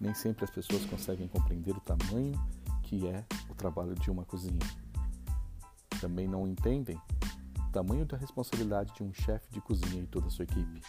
nem 0.00 0.14
sempre 0.14 0.44
as 0.44 0.50
pessoas 0.50 0.84
conseguem 0.86 1.28
compreender 1.28 1.76
o 1.76 1.80
tamanho 1.80 2.32
que 2.82 3.06
é 3.06 3.24
o 3.48 3.54
trabalho 3.54 3.94
de 3.94 4.10
uma 4.10 4.24
cozinha. 4.24 4.58
Também 6.00 6.28
não 6.28 6.46
entendem 6.46 7.00
o 7.58 7.72
tamanho 7.72 8.04
da 8.04 8.16
responsabilidade 8.16 8.92
de 8.94 9.02
um 9.02 9.12
chefe 9.12 9.50
de 9.50 9.60
cozinha 9.60 10.02
e 10.02 10.06
toda 10.06 10.26
a 10.26 10.30
sua 10.30 10.44
equipe. 10.44 10.80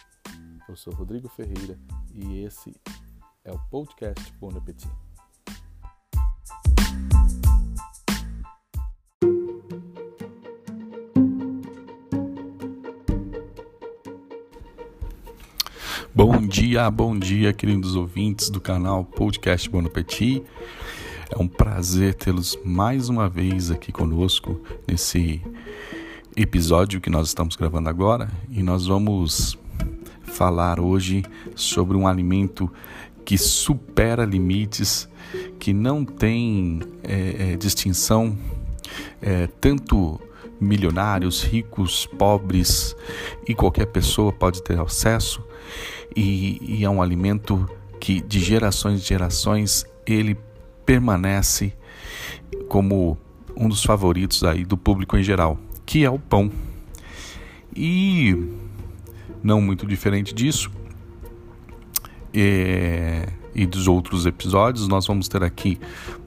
Eu 0.68 0.76
sou 0.76 0.92
Rodrigo 0.92 1.28
Ferreira 1.28 1.78
e 2.12 2.42
esse 2.44 2.74
é 3.44 3.52
o 3.52 3.58
podcast 3.70 4.32
Bon 4.34 4.50
Appetit. 4.56 5.05
Dia, 16.60 16.90
bom 16.90 17.14
dia, 17.18 17.52
queridos 17.52 17.96
ouvintes 17.96 18.48
do 18.48 18.62
canal 18.62 19.04
Podcast 19.04 19.68
Bon 19.68 19.84
Appetit. 19.84 20.42
É 21.28 21.36
um 21.38 21.46
prazer 21.46 22.14
tê-los 22.14 22.58
mais 22.64 23.10
uma 23.10 23.28
vez 23.28 23.70
aqui 23.70 23.92
conosco 23.92 24.58
nesse 24.88 25.42
episódio 26.34 26.98
que 26.98 27.10
nós 27.10 27.28
estamos 27.28 27.56
gravando 27.56 27.90
agora 27.90 28.30
e 28.50 28.62
nós 28.62 28.86
vamos 28.86 29.58
falar 30.22 30.80
hoje 30.80 31.26
sobre 31.54 31.94
um 31.94 32.08
alimento 32.08 32.72
que 33.22 33.36
supera 33.36 34.24
limites, 34.24 35.06
que 35.58 35.74
não 35.74 36.06
tem 36.06 36.80
é, 37.04 37.52
é, 37.52 37.56
distinção, 37.58 38.34
é, 39.20 39.46
tanto 39.60 40.18
milionários, 40.58 41.42
ricos, 41.42 42.06
pobres 42.06 42.96
e 43.46 43.54
qualquer 43.54 43.88
pessoa 43.88 44.32
pode 44.32 44.62
ter 44.62 44.80
acesso 44.80 45.44
e, 46.14 46.78
e 46.80 46.84
é 46.84 46.90
um 46.90 47.00
alimento 47.00 47.68
que 48.00 48.20
de 48.20 48.40
gerações 48.40 49.00
em 49.00 49.04
gerações 49.04 49.86
ele 50.06 50.36
permanece 50.84 51.72
como 52.68 53.18
um 53.56 53.68
dos 53.68 53.82
favoritos 53.82 54.44
aí 54.44 54.64
do 54.64 54.76
público 54.76 55.16
em 55.16 55.22
geral, 55.22 55.58
que 55.84 56.04
é 56.04 56.10
o 56.10 56.18
pão. 56.18 56.50
E 57.74 58.50
não 59.42 59.60
muito 59.60 59.86
diferente 59.86 60.34
disso, 60.34 60.70
é, 62.34 63.28
e 63.54 63.66
dos 63.66 63.88
outros 63.88 64.26
episódios, 64.26 64.86
nós 64.86 65.06
vamos 65.06 65.28
ter 65.28 65.42
aqui 65.42 65.80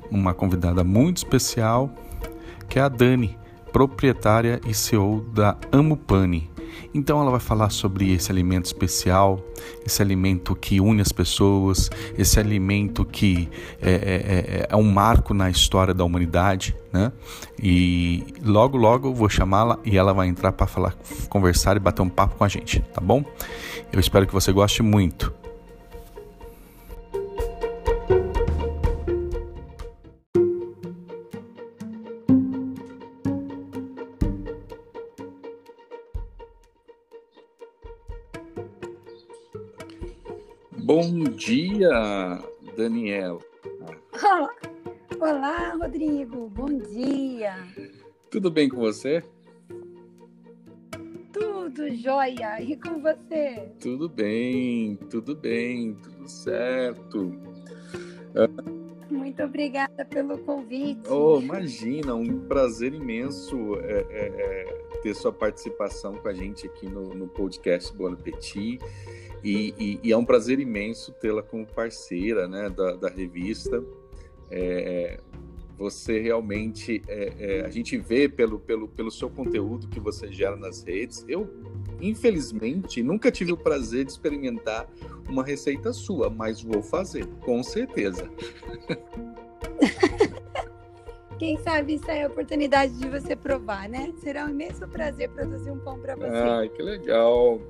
uma 0.09 0.33
convidada 0.33 0.83
muito 0.83 1.17
especial, 1.17 1.93
que 2.67 2.79
é 2.79 2.81
a 2.81 2.89
Dani, 2.89 3.37
proprietária 3.71 4.59
e 4.67 4.73
CEO 4.73 5.21
da 5.33 5.55
Amupani. 5.71 6.48
Então 6.93 7.21
ela 7.21 7.31
vai 7.31 7.39
falar 7.39 7.69
sobre 7.69 8.13
esse 8.13 8.31
alimento 8.31 8.65
especial, 8.65 9.39
esse 9.85 10.01
alimento 10.01 10.55
que 10.55 10.79
une 10.79 11.01
as 11.01 11.11
pessoas, 11.11 11.89
esse 12.17 12.39
alimento 12.39 13.05
que 13.05 13.49
é, 13.81 13.91
é, 13.91 13.95
é, 13.95 14.67
é 14.69 14.75
um 14.75 14.91
marco 14.91 15.33
na 15.33 15.49
história 15.49 15.93
da 15.93 16.03
humanidade, 16.03 16.75
né? 16.91 17.11
E 17.61 18.23
logo 18.43 18.77
logo 18.77 19.13
vou 19.13 19.29
chamá-la 19.29 19.77
e 19.85 19.97
ela 19.97 20.13
vai 20.13 20.27
entrar 20.27 20.51
para 20.51 20.67
falar, 20.67 20.95
conversar 21.29 21.77
e 21.77 21.79
bater 21.79 22.01
um 22.01 22.09
papo 22.09 22.35
com 22.35 22.43
a 22.43 22.47
gente, 22.47 22.81
tá 22.93 23.01
bom? 23.01 23.23
Eu 23.91 23.99
espero 23.99 24.25
que 24.25 24.33
você 24.33 24.51
goste 24.51 24.83
muito. 24.83 25.38
Dia, 41.79 42.43
Daniel. 42.75 43.39
Olá. 44.21 44.49
Olá, 45.21 45.75
Rodrigo. 45.75 46.49
Bom 46.49 46.77
dia. 46.77 47.55
Tudo 48.29 48.51
bem 48.51 48.67
com 48.67 48.77
você? 48.77 49.23
Tudo 51.31 51.95
jóia. 51.95 52.61
E 52.61 52.75
com 52.75 53.01
você? 53.01 53.71
Tudo 53.79 54.09
bem, 54.09 54.97
tudo 55.09 55.33
bem, 55.35 55.93
tudo 55.95 56.27
certo. 56.27 57.31
Muito 59.09 59.41
obrigada 59.43 60.05
pelo 60.05 60.37
convite. 60.39 61.09
Oh, 61.09 61.39
imagina, 61.41 62.13
um 62.13 62.39
prazer 62.47 62.93
imenso 62.93 63.75
é, 63.79 64.05
é, 64.09 64.27
é, 64.27 64.99
ter 65.01 65.15
sua 65.15 65.33
participação 65.33 66.15
com 66.15 66.27
a 66.27 66.33
gente 66.33 66.67
aqui 66.67 66.87
no, 66.87 67.13
no 67.15 67.27
podcast 67.27 67.95
Bon 67.95 68.13
Appetit. 68.13 68.79
E, 69.43 69.73
e, 69.77 69.99
e, 70.03 70.11
é 70.11 70.17
um 70.17 70.25
prazer 70.25 70.59
imenso 70.59 71.11
tê-la 71.13 71.41
como 71.41 71.65
parceira 71.65 72.47
né, 72.47 72.69
da, 72.69 72.95
da 72.95 73.09
revista. 73.09 73.83
É, 74.51 75.19
você 75.77 76.19
realmente, 76.19 77.01
é, 77.07 77.33
é, 77.39 77.65
a 77.65 77.69
gente 77.69 77.97
vê 77.97 78.27
pelo, 78.27 78.59
pelo, 78.59 78.87
pelo 78.89 79.09
seu 79.09 79.29
conteúdo 79.29 79.87
que 79.87 79.99
você 79.99 80.29
gera 80.31 80.57
nas 80.57 80.83
redes. 80.83 81.23
Eu, 81.27 81.49
infelizmente, 82.01 83.03
nunca 83.03 83.31
tive 83.31 83.51
o 83.51 83.57
prazer 83.57 84.05
de 84.05 84.11
experimentar 84.11 84.87
uma 85.27 85.43
receita 85.43 85.93
sua, 85.93 86.29
mas 86.29 86.61
vou 86.61 86.81
fazer, 86.81 87.25
com 87.41 87.61
certeza. 87.63 88.29
Quem 91.39 91.57
sabe 91.59 91.93
isso 91.93 92.11
é 92.11 92.25
a 92.25 92.27
oportunidade 92.27 92.93
de 92.99 93.07
você 93.07 93.33
provar, 93.33 93.87
né? 93.87 94.11
Será 94.19 94.45
um 94.45 94.49
imenso 94.49 94.85
prazer 94.89 95.29
produzir 95.29 95.71
um 95.71 95.79
pão 95.79 95.97
para 95.97 96.13
você. 96.13 96.27
Ai, 96.27 96.67
que 96.67 96.81
legal. 96.81 97.61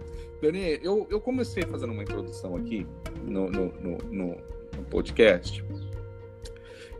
Dani, 0.41 0.79
eu, 0.81 1.05
eu 1.09 1.21
comecei 1.21 1.61
fazendo 1.63 1.93
uma 1.93 2.01
introdução 2.01 2.55
aqui 2.55 2.87
no, 3.23 3.47
no, 3.49 3.67
no, 3.73 3.97
no, 4.11 4.49
podcast 4.89 5.63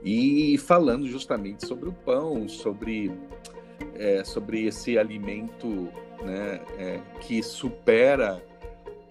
e 0.04 0.58
falando 0.60 1.08
justamente 1.08 1.66
sobre 1.66 1.90
o 1.90 1.94
pão, 1.94 2.48
sobre, 2.48 3.12
é, 3.96 4.24
sobre 4.24 4.66
esse 4.66 4.96
alimento 4.98 5.90
né, 6.24 6.62
é, 6.78 7.02
que 7.22 7.42
supera 7.42 8.44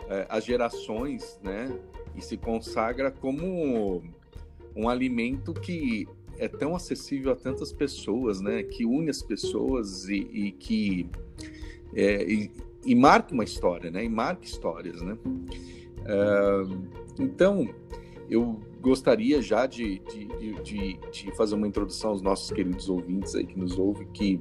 é, 0.09 0.27
as 0.29 0.45
gerações 0.45 1.39
né, 1.43 1.71
e 2.15 2.23
se 2.23 2.37
consagra 2.37 3.11
como 3.11 4.03
um 4.75 4.89
alimento 4.89 5.53
que 5.53 6.07
é 6.39 6.47
tão 6.49 6.77
acessível 6.77 7.33
a 7.33 7.37
tantas 7.37 7.73
pessoas, 7.73 8.41
né, 8.41 8.63
que 8.63 8.85
une 8.85 9.11
as 9.11 9.23
pessoas 9.23 10.09
e, 10.09 10.17
e 10.33 10.53
que 10.53 11.09
é, 11.95 12.23
e, 12.23 12.51
e 12.85 12.95
marca 12.95 13.35
uma 13.35 13.45
história, 13.45 13.91
né? 13.91 14.05
E 14.05 14.09
marca 14.09 14.45
histórias, 14.45 15.01
né? 15.03 15.17
Uh, 15.25 16.89
então, 17.19 17.69
eu 18.31 18.61
gostaria 18.81 19.43
já 19.43 19.67
de, 19.67 19.99
de, 20.01 20.63
de, 20.63 21.01
de, 21.11 21.37
fazer 21.37 21.55
uma 21.55 21.67
introdução 21.67 22.11
aos 22.11 22.23
nossos 22.23 22.51
queridos 22.51 22.89
ouvintes 22.89 23.35
aí 23.35 23.45
que 23.45 23.59
nos 23.59 23.79
ouvem, 23.79 24.07
que 24.13 24.41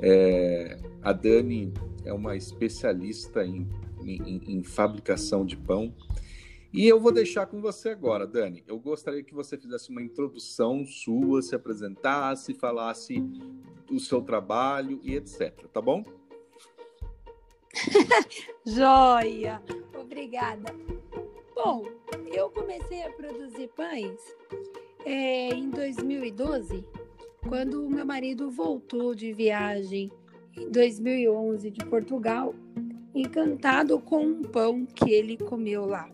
é, 0.00 0.78
a 1.02 1.12
Dani 1.12 1.72
é 2.04 2.12
uma 2.12 2.36
especialista 2.36 3.44
em, 3.44 3.68
em, 4.02 4.42
em, 4.46 4.62
fabricação 4.62 5.44
de 5.44 5.56
pão. 5.56 5.94
E 6.72 6.86
eu 6.86 7.00
vou 7.00 7.12
deixar 7.12 7.46
com 7.46 7.60
você 7.60 7.90
agora, 7.90 8.26
Dani. 8.26 8.62
Eu 8.66 8.78
gostaria 8.78 9.22
que 9.22 9.34
você 9.34 9.56
fizesse 9.56 9.90
uma 9.90 10.02
introdução 10.02 10.84
sua, 10.84 11.40
se 11.40 11.54
apresentasse, 11.54 12.54
falasse 12.54 13.20
do 13.86 13.98
seu 13.98 14.20
trabalho 14.20 15.00
e 15.02 15.14
etc. 15.14 15.66
Tá 15.72 15.80
bom? 15.80 16.04
Joia! 18.66 19.62
Obrigada. 19.98 20.74
Bom, 21.54 21.86
eu 22.26 22.50
comecei 22.50 23.02
a 23.02 23.10
produzir 23.10 23.68
pães 23.74 24.20
é, 25.06 25.48
em 25.54 25.70
2012, 25.70 26.84
quando 27.48 27.86
o 27.86 27.90
meu 27.90 28.04
marido 28.04 28.50
voltou 28.50 29.14
de 29.14 29.32
viagem 29.32 30.10
em 30.56 30.68
2011 30.70 31.70
de 31.70 31.84
Portugal, 31.84 32.54
encantado 33.14 34.00
com 34.00 34.24
um 34.24 34.42
pão 34.42 34.84
que 34.84 35.10
ele 35.12 35.36
comeu 35.36 35.86
lá, 35.86 36.10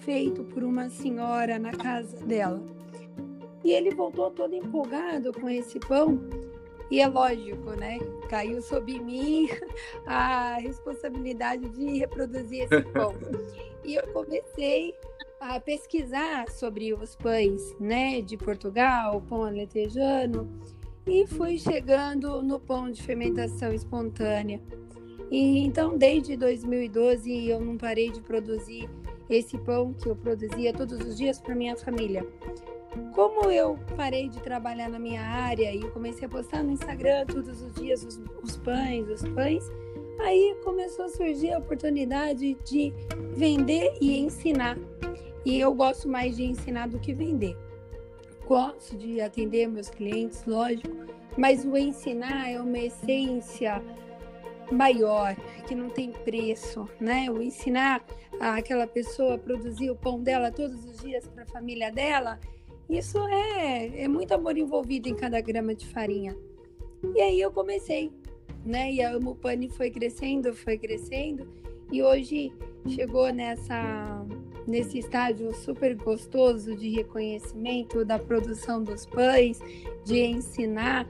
feito 0.00 0.44
por 0.44 0.62
uma 0.62 0.88
senhora 0.88 1.58
na 1.58 1.72
casa 1.72 2.24
dela. 2.24 2.62
E 3.64 3.72
ele 3.72 3.90
voltou 3.90 4.30
todo 4.30 4.54
empolgado 4.54 5.32
com 5.32 5.48
esse 5.48 5.80
pão 5.80 6.20
e 6.90 7.00
é 7.00 7.06
lógico, 7.08 7.72
né? 7.72 7.98
Caiu 8.28 8.62
sobre 8.62 8.98
mim 9.00 9.48
a 10.06 10.54
responsabilidade 10.54 11.68
de 11.70 11.98
reproduzir 11.98 12.62
esse 12.64 12.82
pão. 12.92 13.14
e 13.84 13.96
eu 13.96 14.06
comecei 14.12 14.94
a 15.40 15.60
pesquisar 15.60 16.48
sobre 16.50 16.92
os 16.92 17.14
pães, 17.14 17.74
né, 17.78 18.20
de 18.20 18.36
Portugal, 18.36 19.20
pão 19.22 19.44
aletejano, 19.44 20.48
e 21.06 21.26
fui 21.26 21.58
chegando 21.58 22.42
no 22.42 22.60
pão 22.60 22.90
de 22.90 23.02
fermentação 23.02 23.72
espontânea. 23.72 24.60
E 25.30 25.60
então, 25.60 25.96
desde 25.96 26.36
2012, 26.36 27.48
eu 27.48 27.60
não 27.60 27.76
parei 27.76 28.10
de 28.10 28.20
produzir 28.20 28.88
esse 29.28 29.58
pão 29.58 29.92
que 29.92 30.08
eu 30.08 30.16
produzia 30.16 30.72
todos 30.72 30.98
os 31.00 31.16
dias 31.16 31.40
para 31.40 31.54
minha 31.54 31.76
família. 31.76 32.26
Como 33.14 33.50
eu 33.50 33.78
parei 33.96 34.28
de 34.28 34.40
trabalhar 34.40 34.88
na 34.88 34.98
minha 34.98 35.22
área 35.22 35.74
e 35.74 35.80
comecei 35.90 36.26
a 36.26 36.28
postar 36.30 36.62
no 36.62 36.72
Instagram 36.72 37.26
todos 37.26 37.60
os 37.62 37.74
dias 37.74 38.02
os, 38.02 38.20
os 38.42 38.56
pães, 38.56 39.08
os 39.08 39.28
pães, 39.28 39.64
aí 40.20 40.56
começou 40.64 41.04
a 41.04 41.08
surgir 41.08 41.52
a 41.52 41.58
oportunidade 41.58 42.54
de 42.64 42.92
vender 43.34 43.96
e 44.00 44.18
ensinar. 44.18 44.78
E 45.48 45.58
eu 45.58 45.74
gosto 45.74 46.06
mais 46.06 46.36
de 46.36 46.44
ensinar 46.44 46.88
do 46.88 46.98
que 46.98 47.14
vender. 47.14 47.56
Gosto 48.46 48.94
de 48.98 49.18
atender 49.18 49.66
meus 49.66 49.88
clientes, 49.88 50.44
lógico, 50.46 50.94
mas 51.38 51.64
o 51.64 51.74
ensinar 51.74 52.50
é 52.50 52.60
uma 52.60 52.78
essência 52.78 53.82
maior, 54.70 55.34
que 55.66 55.74
não 55.74 55.88
tem 55.88 56.12
preço, 56.12 56.86
né? 57.00 57.30
O 57.30 57.40
ensinar 57.40 58.04
aquela 58.38 58.86
pessoa 58.86 59.36
a 59.36 59.38
produzir 59.38 59.90
o 59.90 59.96
pão 59.96 60.22
dela 60.22 60.52
todos 60.52 60.84
os 60.84 60.98
dias 60.98 61.26
para 61.26 61.44
a 61.44 61.46
família 61.46 61.90
dela, 61.90 62.38
isso 62.86 63.18
é, 63.28 64.02
é 64.02 64.06
muito 64.06 64.32
amor 64.34 64.58
envolvido 64.58 65.08
em 65.08 65.14
cada 65.14 65.40
grama 65.40 65.74
de 65.74 65.86
farinha. 65.86 66.36
E 67.14 67.22
aí 67.22 67.40
eu 67.40 67.50
comecei, 67.50 68.12
né? 68.66 68.92
E 68.92 69.02
a 69.02 69.12
Amo 69.12 69.34
Pane 69.34 69.70
foi 69.70 69.90
crescendo, 69.90 70.52
foi 70.52 70.76
crescendo, 70.76 71.48
e 71.90 72.02
hoje 72.02 72.52
chegou 72.86 73.32
nessa 73.32 74.26
nesse 74.68 74.98
estágio 74.98 75.52
super 75.54 75.96
gostoso 75.96 76.76
de 76.76 76.90
reconhecimento 76.90 78.04
da 78.04 78.18
produção 78.18 78.84
dos 78.84 79.06
pães, 79.06 79.58
de 80.04 80.20
ensinar 80.20 81.08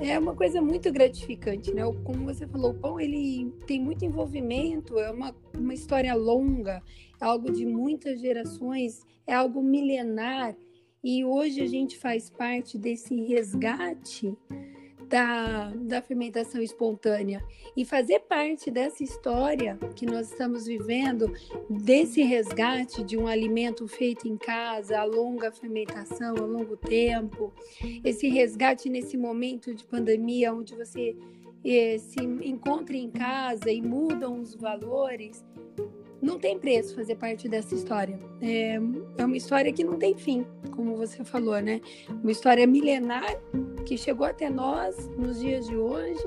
é 0.00 0.18
uma 0.18 0.34
coisa 0.34 0.60
muito 0.60 0.90
gratificante, 0.92 1.72
né? 1.72 1.82
Como 2.04 2.24
você 2.24 2.46
falou, 2.46 2.72
o 2.72 2.74
pão 2.74 2.98
ele 2.98 3.52
tem 3.66 3.80
muito 3.80 4.04
envolvimento, 4.04 4.98
é 4.98 5.10
uma, 5.10 5.34
uma 5.56 5.72
história 5.72 6.14
longa, 6.14 6.82
é 7.20 7.24
algo 7.24 7.52
de 7.52 7.64
muitas 7.64 8.20
gerações, 8.20 9.02
é 9.26 9.34
algo 9.34 9.62
milenar. 9.62 10.56
E 11.02 11.24
hoje 11.24 11.60
a 11.60 11.66
gente 11.66 11.96
faz 11.98 12.28
parte 12.28 12.76
desse 12.76 13.14
resgate 13.22 14.36
da, 15.08 15.72
da 15.74 16.02
fermentação 16.02 16.60
espontânea. 16.60 17.42
E 17.76 17.84
fazer 17.84 18.20
parte 18.20 18.70
dessa 18.70 19.02
história 19.02 19.78
que 19.94 20.06
nós 20.06 20.30
estamos 20.30 20.66
vivendo, 20.66 21.32
desse 21.68 22.22
resgate 22.22 23.02
de 23.02 23.16
um 23.16 23.26
alimento 23.26 23.86
feito 23.86 24.28
em 24.28 24.36
casa, 24.36 24.98
a 24.98 25.04
longa 25.04 25.50
fermentação, 25.50 26.36
a 26.36 26.46
longo 26.46 26.76
tempo, 26.76 27.52
esse 28.04 28.28
resgate 28.28 28.88
nesse 28.88 29.16
momento 29.16 29.74
de 29.74 29.84
pandemia 29.84 30.52
onde 30.52 30.74
você 30.74 31.16
eh, 31.64 31.98
se 31.98 32.22
encontra 32.22 32.96
em 32.96 33.10
casa 33.10 33.70
e 33.70 33.80
mudam 33.80 34.40
os 34.40 34.54
valores 34.54 35.44
não 36.24 36.38
tem 36.38 36.58
preço 36.58 36.94
fazer 36.94 37.16
parte 37.16 37.48
dessa 37.48 37.74
história. 37.74 38.18
É, 38.40 38.76
é 39.18 39.24
uma 39.24 39.36
história 39.36 39.72
que 39.72 39.84
não 39.84 39.98
tem 39.98 40.16
fim, 40.16 40.46
como 40.70 40.96
você 40.96 41.22
falou, 41.22 41.60
né? 41.60 41.80
Uma 42.08 42.32
história 42.32 42.66
milenar 42.66 43.24
que 43.84 43.96
chegou 43.98 44.26
até 44.26 44.48
nós 44.48 45.08
nos 45.16 45.38
dias 45.38 45.66
de 45.66 45.76
hoje 45.76 46.24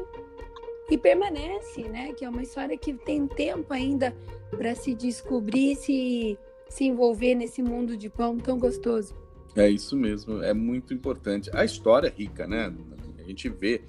e 0.90 0.98
permanece, 0.98 1.84
né? 1.90 2.14
Que 2.14 2.24
é 2.24 2.30
uma 2.30 2.44
história 2.44 2.78
que 2.78 2.94
tem 2.94 3.28
tempo 3.28 3.74
ainda 3.74 4.16
para 4.52 4.76
se 4.76 4.94
descobrir, 4.94 5.76
se, 5.76 6.38
se 6.70 6.86
envolver 6.86 7.36
nesse 7.36 7.64
mundo 7.64 7.98
de 7.98 8.10
pão 8.10 8.38
tão 8.38 8.58
gostoso. 8.60 9.16
É 9.56 9.68
isso 9.68 9.98
mesmo, 9.98 10.44
é 10.44 10.54
muito 10.54 10.94
importante. 10.94 11.50
A 11.54 11.66
história 11.66 12.08
é 12.08 12.12
rica, 12.12 12.46
né? 12.46 12.72
A 13.18 13.24
gente 13.24 13.50
vê, 13.50 13.82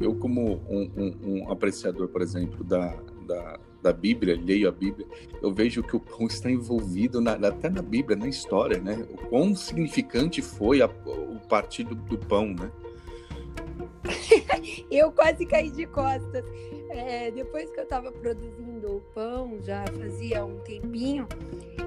eu 0.00 0.16
como 0.16 0.60
um, 0.68 0.90
um, 0.96 1.16
um 1.22 1.52
apreciador, 1.52 2.08
por 2.08 2.20
exemplo, 2.20 2.64
da, 2.64 3.00
da 3.24 3.60
da 3.84 3.92
Bíblia, 3.92 4.40
leio 4.42 4.66
a 4.66 4.72
Bíblia, 4.72 5.06
eu 5.42 5.52
vejo 5.52 5.82
que 5.82 5.94
o 5.94 6.00
pão 6.00 6.26
está 6.26 6.50
envolvido 6.50 7.20
na, 7.20 7.32
até 7.32 7.68
na 7.68 7.82
Bíblia, 7.82 8.16
na 8.16 8.26
história, 8.26 8.80
né? 8.80 9.06
O 9.10 9.16
quão 9.28 9.54
significante 9.54 10.40
foi 10.40 10.80
a, 10.80 10.86
o 10.86 11.38
partido 11.48 11.94
do 11.94 12.16
pão, 12.16 12.54
né? 12.54 12.72
eu 14.90 15.12
quase 15.12 15.44
caí 15.44 15.70
de 15.70 15.86
costas. 15.86 16.44
É, 16.88 17.30
depois 17.30 17.70
que 17.70 17.80
eu 17.80 17.84
estava 17.84 18.10
produzindo 18.10 18.96
o 18.96 19.00
pão, 19.14 19.58
já 19.62 19.84
fazia 19.98 20.44
um 20.44 20.60
tempinho, 20.60 21.26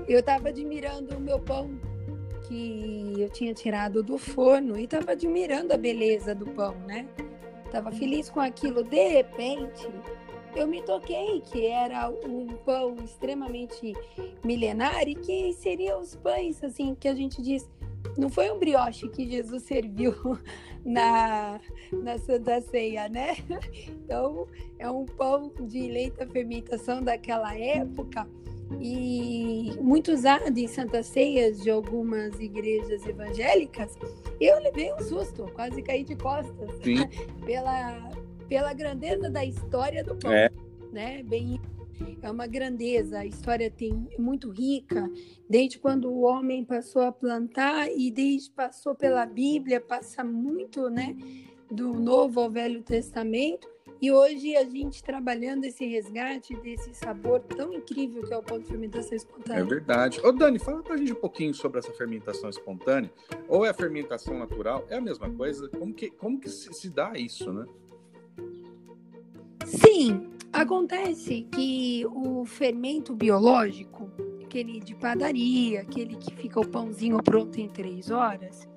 eu 0.07 0.19
estava 0.19 0.49
admirando 0.49 1.17
o 1.17 1.19
meu 1.19 1.39
pão 1.39 1.79
que 2.47 3.15
eu 3.17 3.29
tinha 3.29 3.53
tirado 3.53 4.03
do 4.03 4.17
forno 4.17 4.77
e 4.77 4.83
estava 4.83 5.13
admirando 5.13 5.73
a 5.73 5.77
beleza 5.77 6.35
do 6.35 6.45
pão, 6.45 6.75
né? 6.85 7.07
Tava 7.71 7.91
feliz 7.91 8.29
com 8.29 8.39
aquilo. 8.39 8.83
De 8.83 9.07
repente, 9.07 9.88
eu 10.57 10.68
me 10.68 10.81
toquei 10.81 11.39
que 11.42 11.68
era 11.68 12.09
um 12.09 12.48
pão 12.65 12.95
extremamente 13.04 13.94
milenar 14.44 15.07
e 15.07 15.13
que 15.13 15.54
seria 15.54 15.98
os 15.98 16.15
pães, 16.15 16.63
assim, 16.63 16.95
que 16.95 17.07
a 17.07 17.13
gente 17.13 17.42
diz. 17.42 17.69
Não 18.18 18.30
foi 18.30 18.50
um 18.50 18.57
brioche 18.57 19.07
que 19.09 19.30
Jesus 19.30 19.63
serviu 19.63 20.13
na, 20.83 21.59
na 21.92 22.18
Santa 22.18 22.59
Ceia, 22.62 23.07
né? 23.07 23.36
Então, 23.88 24.48
é 24.80 24.89
um 24.89 25.06
pão 25.06 25.51
de 25.62 25.88
lenta 25.88 26.25
fermentação 26.25 27.04
daquela 27.04 27.56
época 27.56 28.27
e 28.81 29.74
muito 29.80 30.12
usado 30.12 30.57
em 30.57 30.68
Santa 30.68 31.04
Ceias 31.04 31.62
de 31.62 31.69
algumas 31.69 32.39
igrejas 32.39 33.06
evangélicas. 33.06 33.95
Eu 34.42 34.59
levei 34.59 34.92
um 34.94 35.00
susto, 35.00 35.50
quase 35.54 35.81
caí 35.81 36.04
de 36.04 36.15
costas 36.15 36.69
pela, 37.45 38.12
pela 38.47 38.73
grandeza 38.73 39.29
da 39.29 39.44
história 39.44 40.03
do 40.03 40.15
pão, 40.15 40.31
é. 40.31 40.49
né? 40.91 41.23
Bem, 41.23 41.59
é 42.21 42.31
uma 42.31 42.47
grandeza. 42.47 43.19
A 43.19 43.25
história 43.25 43.69
tem 43.69 44.07
muito 44.17 44.49
rica, 44.49 45.09
desde 45.49 45.79
quando 45.79 46.09
o 46.09 46.21
homem 46.21 46.63
passou 46.63 47.01
a 47.01 47.11
plantar 47.11 47.89
e 47.89 48.11
desde 48.11 48.51
passou 48.51 48.95
pela 48.95 49.25
Bíblia, 49.25 49.81
passa 49.81 50.23
muito, 50.23 50.89
né, 50.89 51.15
do 51.71 51.94
Novo 51.94 52.39
ao 52.39 52.49
Velho 52.49 52.81
Testamento. 52.81 53.67
E 53.99 54.11
hoje 54.11 54.55
a 54.55 54.63
gente 54.63 55.03
trabalhando 55.03 55.63
esse 55.65 55.83
resgate 55.83 56.55
desse 56.57 56.94
sabor 56.94 57.39
tão 57.39 57.73
incrível 57.73 58.21
que 58.21 58.31
é 58.31 58.38
o 58.38 58.44
pão 58.44 58.59
de 58.59 58.65
fermentação 58.65 59.17
espontânea. 59.17 59.61
É 59.61 59.63
verdade. 59.63 60.21
Ô 60.23 60.31
Dani, 60.31 60.59
fala 60.59 60.83
pra 60.83 60.97
gente 60.97 61.13
um 61.13 61.15
pouquinho 61.15 61.51
sobre 61.51 61.79
essa 61.79 61.91
fermentação 61.91 62.47
espontânea. 62.47 63.11
Ou 63.47 63.65
é 63.65 63.69
a 63.69 63.73
fermentação 63.73 64.38
natural? 64.38 64.85
É 64.89 64.97
a 64.97 65.01
mesma 65.01 65.27
coisa? 65.31 65.67
Como 65.69 65.95
que, 65.95 66.11
como 66.11 66.39
que 66.39 66.47
se, 66.47 66.71
se 66.73 66.89
dá 66.91 67.13
isso, 67.17 67.51
né? 67.51 67.65
Sim, 69.66 70.30
acontece 70.54 71.48
que 71.51 72.06
o 72.07 72.45
fermento 72.45 73.16
biológico, 73.16 74.10
aquele 74.44 74.80
de 74.80 74.95
padaria, 74.95 75.81
aquele 75.81 76.16
que 76.16 76.34
fica 76.36 76.60
o 76.60 76.68
pãozinho 76.68 77.22
pronto 77.22 77.60
em 77.60 77.68
três 77.68 78.10
horas, 78.10 78.68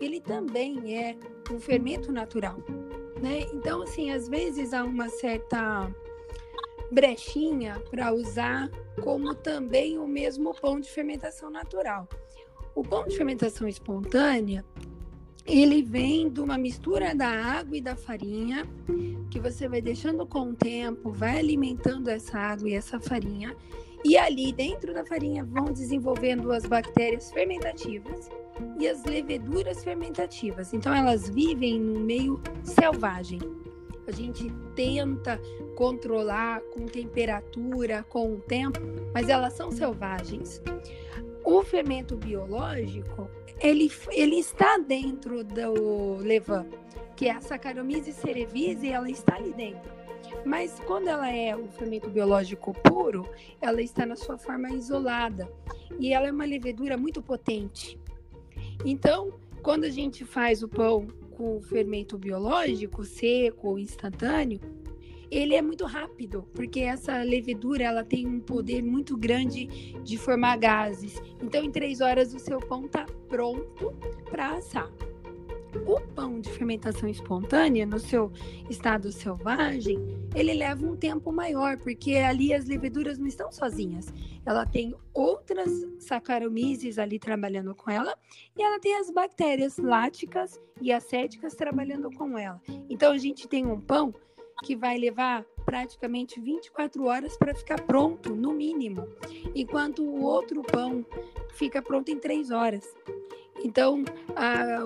ele 0.00 0.20
também 0.20 0.96
é 0.96 1.16
um 1.50 1.60
fermento 1.60 2.10
natural, 2.10 2.56
né? 3.22 3.40
Então, 3.54 3.82
assim, 3.82 4.10
às 4.10 4.28
vezes 4.28 4.72
há 4.72 4.82
uma 4.84 5.08
certa 5.08 5.88
brechinha 6.90 7.80
para 7.90 8.12
usar 8.12 8.68
como 9.00 9.34
também 9.34 9.98
o 9.98 10.06
mesmo 10.06 10.52
pão 10.54 10.78
de 10.80 10.90
fermentação 10.90 11.50
natural. 11.50 12.08
O 12.74 12.82
pão 12.82 13.06
de 13.06 13.16
fermentação 13.16 13.68
espontânea, 13.68 14.64
ele 15.46 15.82
vem 15.82 16.28
de 16.28 16.40
uma 16.40 16.56
mistura 16.56 17.14
da 17.14 17.28
água 17.28 17.76
e 17.76 17.80
da 17.80 17.96
farinha, 17.96 18.66
que 19.30 19.40
você 19.40 19.68
vai 19.68 19.80
deixando 19.80 20.24
com 20.26 20.50
o 20.50 20.54
tempo, 20.54 21.10
vai 21.10 21.38
alimentando 21.38 22.08
essa 22.08 22.38
água 22.38 22.68
e 22.68 22.74
essa 22.74 23.00
farinha, 23.00 23.56
e 24.04 24.16
ali 24.16 24.52
dentro 24.52 24.92
da 24.92 25.04
farinha 25.04 25.44
vão 25.44 25.66
desenvolvendo 25.66 26.50
as 26.52 26.66
bactérias 26.66 27.30
fermentativas 27.30 28.28
e 28.78 28.88
as 28.88 29.04
leveduras 29.04 29.82
fermentativas. 29.82 30.72
Então 30.72 30.94
elas 30.94 31.28
vivem 31.28 31.80
no 31.80 32.00
meio 32.00 32.40
selvagem. 32.62 33.40
A 34.06 34.10
gente 34.10 34.50
tenta 34.74 35.40
controlar 35.76 36.60
com 36.72 36.86
temperatura, 36.86 38.04
com 38.08 38.34
o 38.34 38.38
tempo, 38.38 38.80
mas 39.14 39.28
elas 39.28 39.52
são 39.52 39.70
selvagens. 39.70 40.60
O 41.44 41.62
fermento 41.62 42.16
biológico, 42.16 43.28
ele, 43.62 43.90
ele 44.10 44.36
está 44.36 44.76
dentro 44.76 45.44
do 45.44 46.16
levain, 46.16 46.68
que 47.16 47.28
é 47.28 47.30
a 47.30 47.40
Saccharomyces 47.40 48.16
cerevisiae, 48.16 48.92
ela 48.92 49.08
está 49.08 49.36
ali 49.36 49.52
dentro. 49.52 49.90
Mas 50.44 50.80
quando 50.86 51.08
ela 51.08 51.30
é 51.30 51.54
o 51.54 51.68
fermento 51.68 52.10
biológico 52.10 52.74
puro, 52.74 53.28
ela 53.60 53.80
está 53.80 54.04
na 54.04 54.16
sua 54.16 54.36
forma 54.36 54.70
isolada 54.70 55.48
e 56.00 56.12
ela 56.12 56.26
é 56.26 56.32
uma 56.32 56.44
levedura 56.44 56.96
muito 56.96 57.22
potente. 57.22 57.98
Então, 58.84 59.32
quando 59.62 59.84
a 59.84 59.90
gente 59.90 60.24
faz 60.24 60.62
o 60.62 60.68
pão 60.68 61.06
com 61.36 61.60
fermento 61.60 62.18
biológico, 62.18 63.04
seco, 63.04 63.78
instantâneo, 63.78 64.60
ele 65.32 65.54
é 65.54 65.62
muito 65.62 65.86
rápido, 65.86 66.46
porque 66.52 66.80
essa 66.80 67.22
levedura 67.22 67.84
ela 67.84 68.04
tem 68.04 68.26
um 68.26 68.38
poder 68.38 68.82
muito 68.82 69.16
grande 69.16 69.66
de 70.02 70.18
formar 70.18 70.58
gases. 70.58 71.20
Então, 71.42 71.64
em 71.64 71.70
três 71.70 72.02
horas, 72.02 72.34
o 72.34 72.38
seu 72.38 72.58
pão 72.60 72.84
está 72.84 73.06
pronto 73.28 73.94
para 74.30 74.56
assar. 74.56 74.92
O 75.86 75.98
pão 76.14 76.38
de 76.38 76.50
fermentação 76.50 77.08
espontânea, 77.08 77.86
no 77.86 77.98
seu 77.98 78.30
estado 78.68 79.10
selvagem, 79.10 79.98
ele 80.34 80.52
leva 80.52 80.84
um 80.84 80.94
tempo 80.94 81.32
maior, 81.32 81.78
porque 81.78 82.16
ali 82.16 82.52
as 82.52 82.66
leveduras 82.66 83.18
não 83.18 83.26
estão 83.26 83.50
sozinhas. 83.50 84.12
Ela 84.44 84.66
tem 84.66 84.94
outras 85.14 85.70
saccharomyces 85.98 86.98
ali 86.98 87.18
trabalhando 87.18 87.74
com 87.74 87.90
ela, 87.90 88.14
e 88.54 88.62
ela 88.62 88.78
tem 88.78 88.96
as 88.96 89.10
bactérias 89.10 89.78
láticas 89.78 90.60
e 90.78 90.92
acéticas 90.92 91.54
trabalhando 91.54 92.10
com 92.10 92.36
ela. 92.36 92.60
Então 92.90 93.12
a 93.12 93.18
gente 93.18 93.48
tem 93.48 93.64
um 93.64 93.80
pão 93.80 94.14
que 94.62 94.74
vai 94.76 94.96
levar 94.96 95.44
praticamente 95.66 96.40
24 96.40 97.04
horas 97.04 97.36
para 97.36 97.54
ficar 97.54 97.80
pronto, 97.82 98.34
no 98.34 98.52
mínimo, 98.52 99.06
enquanto 99.54 100.02
o 100.02 100.22
outro 100.22 100.62
pão 100.62 101.04
fica 101.54 101.82
pronto 101.82 102.10
em 102.10 102.18
3 102.18 102.50
horas. 102.50 102.88
Então, 103.64 104.04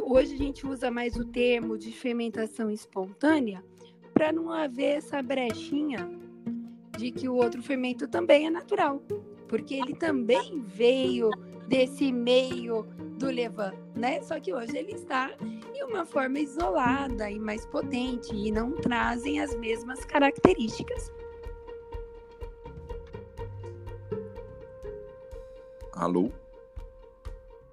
hoje 0.06 0.34
a 0.34 0.38
gente 0.38 0.66
usa 0.66 0.90
mais 0.90 1.16
o 1.16 1.24
termo 1.24 1.78
de 1.78 1.92
fermentação 1.92 2.70
espontânea 2.70 3.64
para 4.12 4.32
não 4.32 4.50
haver 4.50 4.96
essa 4.96 5.22
brechinha 5.22 6.10
de 6.98 7.10
que 7.10 7.28
o 7.28 7.34
outro 7.34 7.62
fermento 7.62 8.08
também 8.08 8.46
é 8.46 8.50
natural, 8.50 9.02
porque 9.46 9.74
ele 9.74 9.94
também 9.94 10.60
veio 10.62 11.30
desse 11.68 12.12
meio 12.12 12.84
do 13.18 13.26
levain, 13.26 13.72
né? 13.94 14.20
Só 14.22 14.38
que 14.38 14.52
hoje 14.52 14.76
ele 14.76 14.92
está 14.92 15.30
em 15.74 15.82
uma 15.82 16.04
forma 16.04 16.38
isolada 16.38 17.30
e 17.30 17.38
mais 17.38 17.66
potente 17.66 18.34
e 18.34 18.50
não 18.50 18.72
trazem 18.72 19.40
as 19.40 19.54
mesmas 19.58 20.04
características. 20.04 21.12
Alô? 25.92 26.30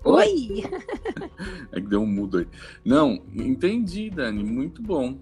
Oi! 0.06 0.64
é 1.72 1.80
que 1.80 1.88
deu 1.88 2.02
um 2.02 2.08
mudo 2.08 2.40
aí. 2.40 2.48
Não, 2.84 3.22
entendi, 3.34 4.10
Dani, 4.10 4.44
muito 4.44 4.82
bom. 4.82 5.18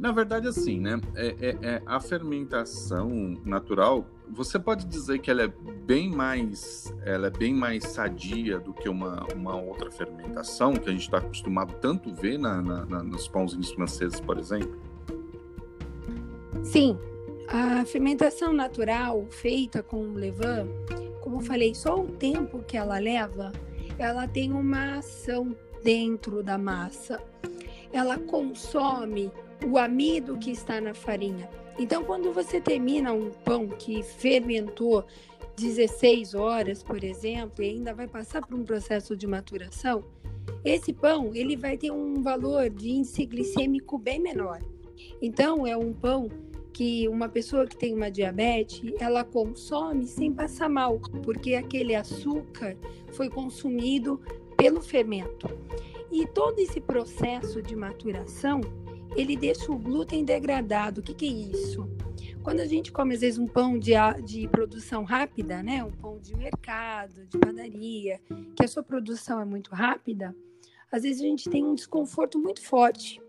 Na 0.00 0.12
verdade, 0.12 0.48
assim, 0.48 0.80
né? 0.80 0.98
É, 1.14 1.26
é, 1.26 1.58
é, 1.60 1.82
a 1.84 2.00
fermentação 2.00 3.36
natural, 3.44 4.06
você 4.30 4.58
pode 4.58 4.86
dizer 4.86 5.18
que 5.18 5.30
ela 5.30 5.42
é 5.42 5.48
bem 5.84 6.08
mais, 6.08 6.90
ela 7.04 7.26
é 7.26 7.30
bem 7.30 7.52
mais 7.52 7.84
sadia 7.84 8.58
do 8.58 8.72
que 8.72 8.88
uma, 8.88 9.26
uma 9.34 9.54
outra 9.60 9.90
fermentação 9.90 10.72
que 10.72 10.88
a 10.88 10.92
gente 10.92 11.02
está 11.02 11.18
acostumado 11.18 11.74
tanto 11.82 12.14
ver 12.14 12.38
na, 12.38 12.62
na, 12.62 12.86
na, 12.86 13.02
nos 13.02 13.28
pãozinhos 13.28 13.72
franceses, 13.72 14.18
por 14.18 14.38
exemplo. 14.38 14.74
Sim, 16.64 16.98
a 17.46 17.84
fermentação 17.84 18.54
natural 18.54 19.26
feita 19.28 19.82
com 19.82 20.14
levain, 20.14 20.66
como 21.20 21.36
eu 21.36 21.40
falei, 21.42 21.74
só 21.74 22.00
o 22.00 22.06
tempo 22.06 22.62
que 22.62 22.78
ela 22.78 22.98
leva, 22.98 23.52
ela 23.98 24.26
tem 24.26 24.50
uma 24.50 24.96
ação 24.96 25.54
dentro 25.84 26.42
da 26.42 26.56
massa. 26.56 27.20
Ela 27.92 28.16
consome 28.16 29.30
o 29.66 29.78
amido 29.78 30.38
que 30.38 30.50
está 30.50 30.80
na 30.80 30.94
farinha. 30.94 31.48
Então, 31.78 32.04
quando 32.04 32.32
você 32.32 32.60
termina 32.60 33.12
um 33.12 33.30
pão 33.30 33.68
que 33.68 34.02
fermentou 34.02 35.04
16 35.56 36.34
horas, 36.34 36.82
por 36.82 37.02
exemplo, 37.02 37.64
e 37.64 37.70
ainda 37.70 37.94
vai 37.94 38.06
passar 38.06 38.46
por 38.46 38.54
um 38.54 38.64
processo 38.64 39.16
de 39.16 39.26
maturação, 39.26 40.04
esse 40.64 40.92
pão 40.92 41.30
ele 41.34 41.56
vai 41.56 41.76
ter 41.76 41.90
um 41.90 42.22
valor 42.22 42.68
de 42.70 42.90
índice 42.90 43.24
glicêmico 43.24 43.98
bem 43.98 44.20
menor. 44.20 44.60
Então, 45.22 45.66
é 45.66 45.76
um 45.76 45.92
pão 45.92 46.28
que 46.72 47.08
uma 47.08 47.28
pessoa 47.28 47.66
que 47.66 47.76
tem 47.76 47.94
uma 47.94 48.10
diabetes, 48.10 48.94
ela 49.00 49.24
consome 49.24 50.06
sem 50.06 50.32
passar 50.32 50.68
mal, 50.68 50.98
porque 51.22 51.54
aquele 51.54 51.94
açúcar 51.94 52.76
foi 53.12 53.28
consumido 53.28 54.20
pelo 54.56 54.80
fermento. 54.80 55.48
E 56.10 56.26
todo 56.26 56.58
esse 56.58 56.80
processo 56.80 57.62
de 57.62 57.76
maturação, 57.76 58.60
ele 59.16 59.36
deixa 59.36 59.70
o 59.70 59.78
glúten 59.78 60.24
degradado. 60.24 61.00
O 61.00 61.04
que, 61.04 61.14
que 61.14 61.26
é 61.26 61.56
isso? 61.56 61.88
Quando 62.42 62.60
a 62.60 62.66
gente 62.66 62.90
come, 62.90 63.14
às 63.14 63.20
vezes, 63.20 63.38
um 63.38 63.46
pão 63.46 63.78
de, 63.78 63.92
de 64.24 64.48
produção 64.48 65.04
rápida, 65.04 65.62
né? 65.62 65.84
Um 65.84 65.90
pão 65.90 66.18
de 66.18 66.34
mercado, 66.34 67.26
de 67.26 67.38
padaria, 67.38 68.20
que 68.56 68.64
a 68.64 68.68
sua 68.68 68.82
produção 68.82 69.40
é 69.40 69.44
muito 69.44 69.74
rápida, 69.74 70.34
às 70.90 71.02
vezes 71.02 71.22
a 71.22 71.26
gente 71.26 71.48
tem 71.48 71.64
um 71.64 71.74
desconforto 71.74 72.38
muito 72.38 72.62
forte. 72.62 73.20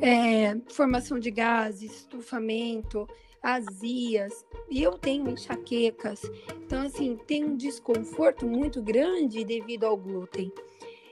É, 0.00 0.56
formação 0.70 1.18
de 1.18 1.30
gases, 1.30 2.00
estufamento, 2.00 3.08
azias, 3.42 4.44
e 4.70 4.82
eu 4.82 4.98
tenho 4.98 5.30
enxaquecas. 5.30 6.22
Então, 6.64 6.82
assim, 6.82 7.18
tem 7.26 7.44
um 7.44 7.56
desconforto 7.56 8.46
muito 8.46 8.82
grande 8.82 9.44
devido 9.44 9.84
ao 9.84 9.96
glúten. 9.96 10.52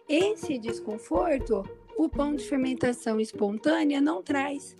Esse 0.08 0.58
desconforto 0.58 1.64
o 1.96 2.08
pão 2.08 2.34
de 2.34 2.44
fermentação 2.44 3.18
espontânea 3.18 4.00
não 4.00 4.22
traz. 4.22 4.76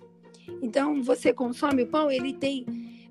Então, 0.61 1.01
você 1.01 1.33
consome 1.33 1.83
o 1.83 1.87
pão, 1.87 2.09
ele 2.09 2.33
tem. 2.33 2.65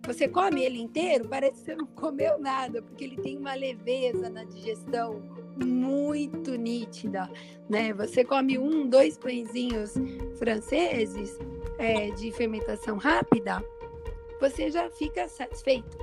Você 0.06 0.28
come 0.28 0.62
ele 0.62 0.80
inteiro, 0.80 1.28
parece 1.28 1.54
que 1.54 1.64
você 1.64 1.74
não 1.74 1.86
comeu 1.86 2.38
nada, 2.38 2.80
porque 2.80 3.02
ele 3.02 3.16
tem 3.16 3.36
uma 3.36 3.54
leveza 3.54 4.30
na 4.30 4.44
digestão 4.44 5.20
muito 5.56 6.54
nítida, 6.54 7.28
né? 7.68 7.92
Você 7.92 8.24
come 8.24 8.56
um, 8.56 8.88
dois 8.88 9.18
pãezinhos 9.18 9.94
franceses 10.38 11.36
é, 11.78 12.10
de 12.10 12.30
fermentação 12.30 12.98
rápida, 12.98 13.64
você 14.40 14.70
já 14.70 14.88
fica 14.90 15.26
satisfeito. 15.26 15.98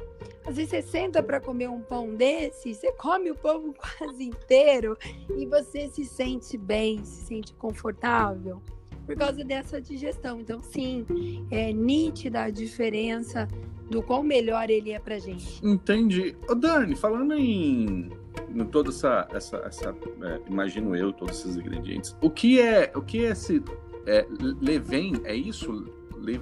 Às 0.46 0.56
vezes 0.56 0.72
você 0.72 0.82
senta 0.82 1.24
para 1.24 1.40
comer 1.40 1.70
um 1.70 1.82
pão 1.82 2.14
desse, 2.14 2.74
você 2.74 2.92
come 2.92 3.32
o 3.32 3.36
pão 3.36 3.74
quase 3.98 4.24
inteiro 4.24 4.98
e 5.36 5.46
você 5.46 5.88
se 5.90 6.06
sente 6.06 6.58
bem, 6.58 7.04
se 7.04 7.26
sente 7.26 7.54
confortável 7.54 8.62
por 9.06 9.16
causa 9.16 9.44
dessa 9.44 9.82
digestão. 9.82 10.40
Então, 10.40 10.62
sim, 10.62 11.06
é 11.52 11.72
nítida 11.72 12.44
a 12.44 12.50
diferença 12.50 13.48
do 13.90 14.02
quão 14.02 14.24
melhor 14.24 14.70
ele 14.70 14.92
é 14.92 15.00
pra 15.00 15.20
gente. 15.20 15.66
Entendi. 15.66 16.36
Ô, 16.50 16.56
Dani, 16.56 16.96
falando 16.96 17.34
em, 17.34 18.10
em 18.50 18.66
toda 18.66 18.90
essa, 18.90 19.28
essa, 19.34 19.58
essa 19.58 19.96
é, 20.24 20.42
imagino 20.48 20.96
eu, 20.96 21.12
todos 21.12 21.40
esses 21.40 21.58
ingredientes, 21.58 22.16
o 22.22 22.30
que 22.30 22.60
é, 22.60 22.92
o 22.96 23.02
que 23.02 23.26
é 23.26 23.32
esse 23.32 23.62
é, 24.06 24.26
levain? 24.62 25.22
É 25.26 25.36
isso? 25.36 25.72
Le, 26.18 26.40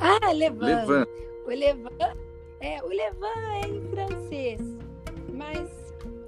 ah, 0.00 0.32
levain. 0.32 0.66
levain. 0.66 1.06
O 1.46 1.48
levain 1.48 2.29
é, 2.60 2.82
o 2.82 2.88
levain 2.88 3.62
é 3.62 3.68
em 3.68 3.82
francês, 3.90 4.60
mas 5.32 5.68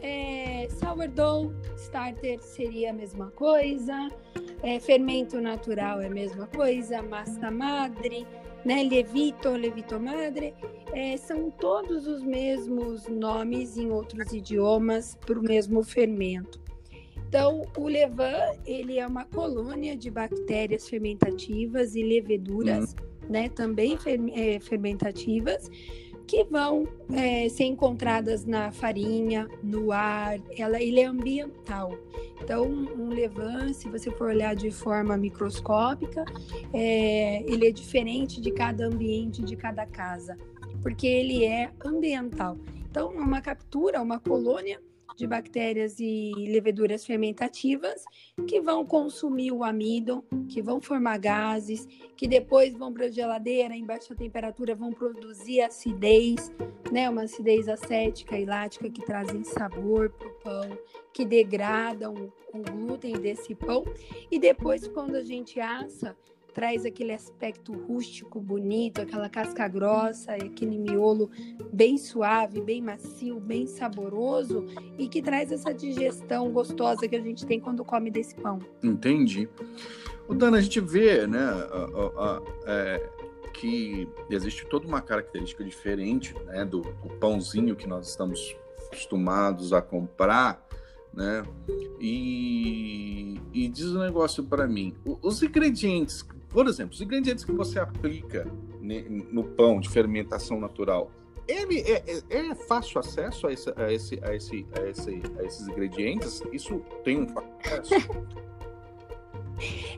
é, 0.00 0.68
sourdough 0.70 1.52
starter 1.76 2.40
seria 2.40 2.90
a 2.90 2.92
mesma 2.92 3.30
coisa, 3.32 4.08
é, 4.62 4.80
fermento 4.80 5.40
natural 5.40 6.00
é 6.00 6.06
a 6.06 6.10
mesma 6.10 6.46
coisa, 6.46 7.02
massa 7.02 7.50
madre, 7.50 8.26
né, 8.64 8.82
levito, 8.84 9.50
levito 9.50 9.98
madre, 10.00 10.54
é, 10.92 11.16
são 11.16 11.50
todos 11.50 12.06
os 12.06 12.22
mesmos 12.22 13.08
nomes 13.08 13.76
em 13.76 13.90
outros 13.90 14.32
idiomas 14.32 15.16
para 15.26 15.38
o 15.38 15.42
mesmo 15.42 15.82
fermento. 15.82 16.60
Então, 17.28 17.62
o 17.76 17.88
levain, 17.88 18.58
ele 18.66 18.98
é 18.98 19.06
uma 19.06 19.24
colônia 19.24 19.96
de 19.96 20.10
bactérias 20.10 20.88
fermentativas 20.88 21.94
e 21.94 22.02
leveduras, 22.02 22.92
hum. 22.92 23.26
né, 23.30 23.48
também 23.48 23.98
é, 24.34 24.60
fermentativas, 24.60 25.70
que 26.26 26.44
vão 26.44 26.86
é, 27.12 27.48
ser 27.48 27.64
encontradas 27.64 28.44
na 28.44 28.70
farinha, 28.70 29.48
no 29.62 29.92
ar, 29.92 30.38
ela, 30.56 30.80
ele 30.80 31.00
é 31.00 31.04
ambiental. 31.04 31.96
Então, 32.42 32.66
um 32.66 33.08
levain, 33.08 33.72
se 33.72 33.88
você 33.88 34.10
for 34.10 34.28
olhar 34.28 34.54
de 34.54 34.70
forma 34.70 35.16
microscópica, 35.16 36.24
é, 36.72 37.42
ele 37.42 37.68
é 37.68 37.70
diferente 37.70 38.40
de 38.40 38.50
cada 38.50 38.86
ambiente, 38.86 39.42
de 39.42 39.56
cada 39.56 39.86
casa, 39.86 40.36
porque 40.82 41.06
ele 41.06 41.44
é 41.44 41.70
ambiental. 41.84 42.56
Então, 42.90 43.12
é 43.12 43.20
uma 43.20 43.40
captura, 43.40 44.02
uma 44.02 44.18
colônia 44.18 44.80
de 45.16 45.26
bactérias 45.26 45.98
e 45.98 46.32
leveduras 46.36 47.04
fermentativas 47.04 48.04
que 48.46 48.60
vão 48.60 48.84
consumir 48.84 49.52
o 49.52 49.64
amido, 49.64 50.24
que 50.48 50.62
vão 50.62 50.80
formar 50.80 51.18
gases, 51.18 51.86
que 52.16 52.26
depois 52.26 52.76
vão 52.76 52.92
para 52.92 53.06
a 53.06 53.10
geladeira 53.10 53.74
em 53.74 53.84
baixa 53.84 54.14
temperatura, 54.14 54.74
vão 54.74 54.92
produzir 54.92 55.60
acidez, 55.60 56.52
né, 56.90 57.08
uma 57.08 57.22
acidez 57.22 57.68
acética 57.68 58.38
e 58.38 58.44
lática 58.44 58.90
que 58.90 59.04
trazem 59.04 59.44
sabor 59.44 60.10
para 60.10 60.28
o 60.28 60.34
pão, 60.34 60.78
que 61.12 61.24
degradam 61.24 62.32
o 62.52 62.58
glúten 62.58 63.12
desse 63.14 63.54
pão. 63.54 63.84
E 64.30 64.38
depois, 64.38 64.86
quando 64.88 65.14
a 65.16 65.22
gente 65.22 65.60
assa, 65.60 66.16
traz 66.52 66.84
aquele 66.84 67.12
aspecto 67.12 67.72
rústico, 67.72 68.40
bonito, 68.40 69.00
aquela 69.00 69.28
casca 69.28 69.66
grossa, 69.68 70.32
aquele 70.34 70.78
miolo 70.78 71.30
bem 71.72 71.96
suave, 71.96 72.60
bem 72.60 72.80
macio, 72.80 73.40
bem 73.40 73.66
saboroso 73.66 74.66
e 74.98 75.08
que 75.08 75.22
traz 75.22 75.50
essa 75.50 75.72
digestão 75.72 76.50
gostosa 76.50 77.08
que 77.08 77.16
a 77.16 77.20
gente 77.20 77.46
tem 77.46 77.58
quando 77.60 77.84
come 77.84 78.10
desse 78.10 78.34
pão. 78.34 78.58
Entendi. 78.82 79.48
O 80.28 80.34
Dana, 80.34 80.58
a 80.58 80.60
gente 80.60 80.80
vê, 80.80 81.26
né, 81.26 81.40
a, 81.40 82.22
a, 82.22 82.36
a, 82.36 82.42
é, 82.66 83.10
que 83.52 84.08
existe 84.30 84.66
toda 84.66 84.86
uma 84.86 85.00
característica 85.00 85.64
diferente, 85.64 86.34
né, 86.46 86.64
do, 86.64 86.80
do 86.80 87.08
pãozinho 87.18 87.76
que 87.76 87.86
nós 87.86 88.08
estamos 88.08 88.56
acostumados 88.86 89.72
a 89.72 89.80
comprar 89.80 90.66
né? 91.12 91.44
E, 92.00 93.40
e 93.52 93.68
diz 93.68 93.94
um 93.94 94.00
negócio 94.00 94.44
para 94.44 94.66
mim: 94.66 94.94
os 95.22 95.42
ingredientes 95.42 96.24
por 96.52 96.68
exemplo, 96.68 96.92
os 96.94 97.00
ingredientes 97.00 97.44
que 97.44 97.52
você 97.52 97.78
aplica 97.80 98.46
no 98.80 99.42
pão 99.42 99.80
de 99.80 99.88
fermentação 99.88 100.60
natural, 100.60 101.10
ele 101.48 101.80
é, 101.80 102.04
é, 102.06 102.48
é 102.50 102.54
fácil 102.54 103.00
acesso 103.00 103.46
a, 103.46 103.52
esse, 103.52 103.72
a, 103.74 103.92
esse, 103.92 104.18
a, 104.22 104.34
esse, 104.36 104.66
a, 104.78 104.88
esse, 104.88 105.22
a 105.38 105.44
esses 105.44 105.66
ingredientes? 105.66 106.42
Isso 106.52 106.82
tem 107.02 107.22
um 107.22 107.26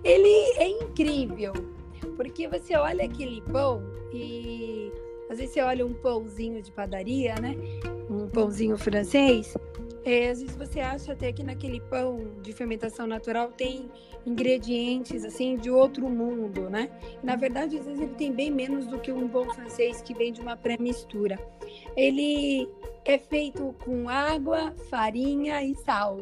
ele 0.04 0.28
é 0.56 0.68
incrível, 0.68 1.52
porque 2.16 2.46
você 2.46 2.76
olha 2.76 3.04
aquele 3.04 3.40
pão 3.40 3.82
e 4.12 4.92
às 5.28 5.38
vezes 5.38 5.54
você 5.54 5.60
olha 5.60 5.84
um 5.84 5.92
pãozinho 5.92 6.62
de 6.62 6.70
padaria, 6.70 7.34
né? 7.34 7.56
Um 8.08 8.28
pãozinho 8.28 8.78
francês. 8.78 9.56
É, 10.04 10.28
às 10.28 10.40
vezes 10.40 10.54
você 10.54 10.80
acha 10.80 11.12
até 11.12 11.32
que 11.32 11.42
naquele 11.42 11.80
pão 11.80 12.34
de 12.42 12.52
fermentação 12.52 13.06
natural 13.06 13.50
tem 13.52 13.90
ingredientes 14.26 15.24
assim 15.24 15.56
de 15.56 15.70
outro 15.70 16.08
mundo, 16.08 16.68
né? 16.68 16.90
Na 17.22 17.36
verdade, 17.36 17.78
às 17.78 17.86
vezes 17.86 18.00
ele 18.02 18.14
tem 18.14 18.32
bem 18.32 18.50
menos 18.50 18.86
do 18.86 18.98
que 18.98 19.10
um 19.10 19.28
pão 19.28 19.48
francês 19.54 20.02
que 20.02 20.12
vem 20.12 20.30
de 20.32 20.42
uma 20.42 20.56
pré-mistura. 20.56 21.38
Ele 21.96 22.68
é 23.04 23.18
feito 23.18 23.74
com 23.84 24.08
água, 24.08 24.74
farinha 24.90 25.62
e 25.62 25.74
sal. 25.74 26.20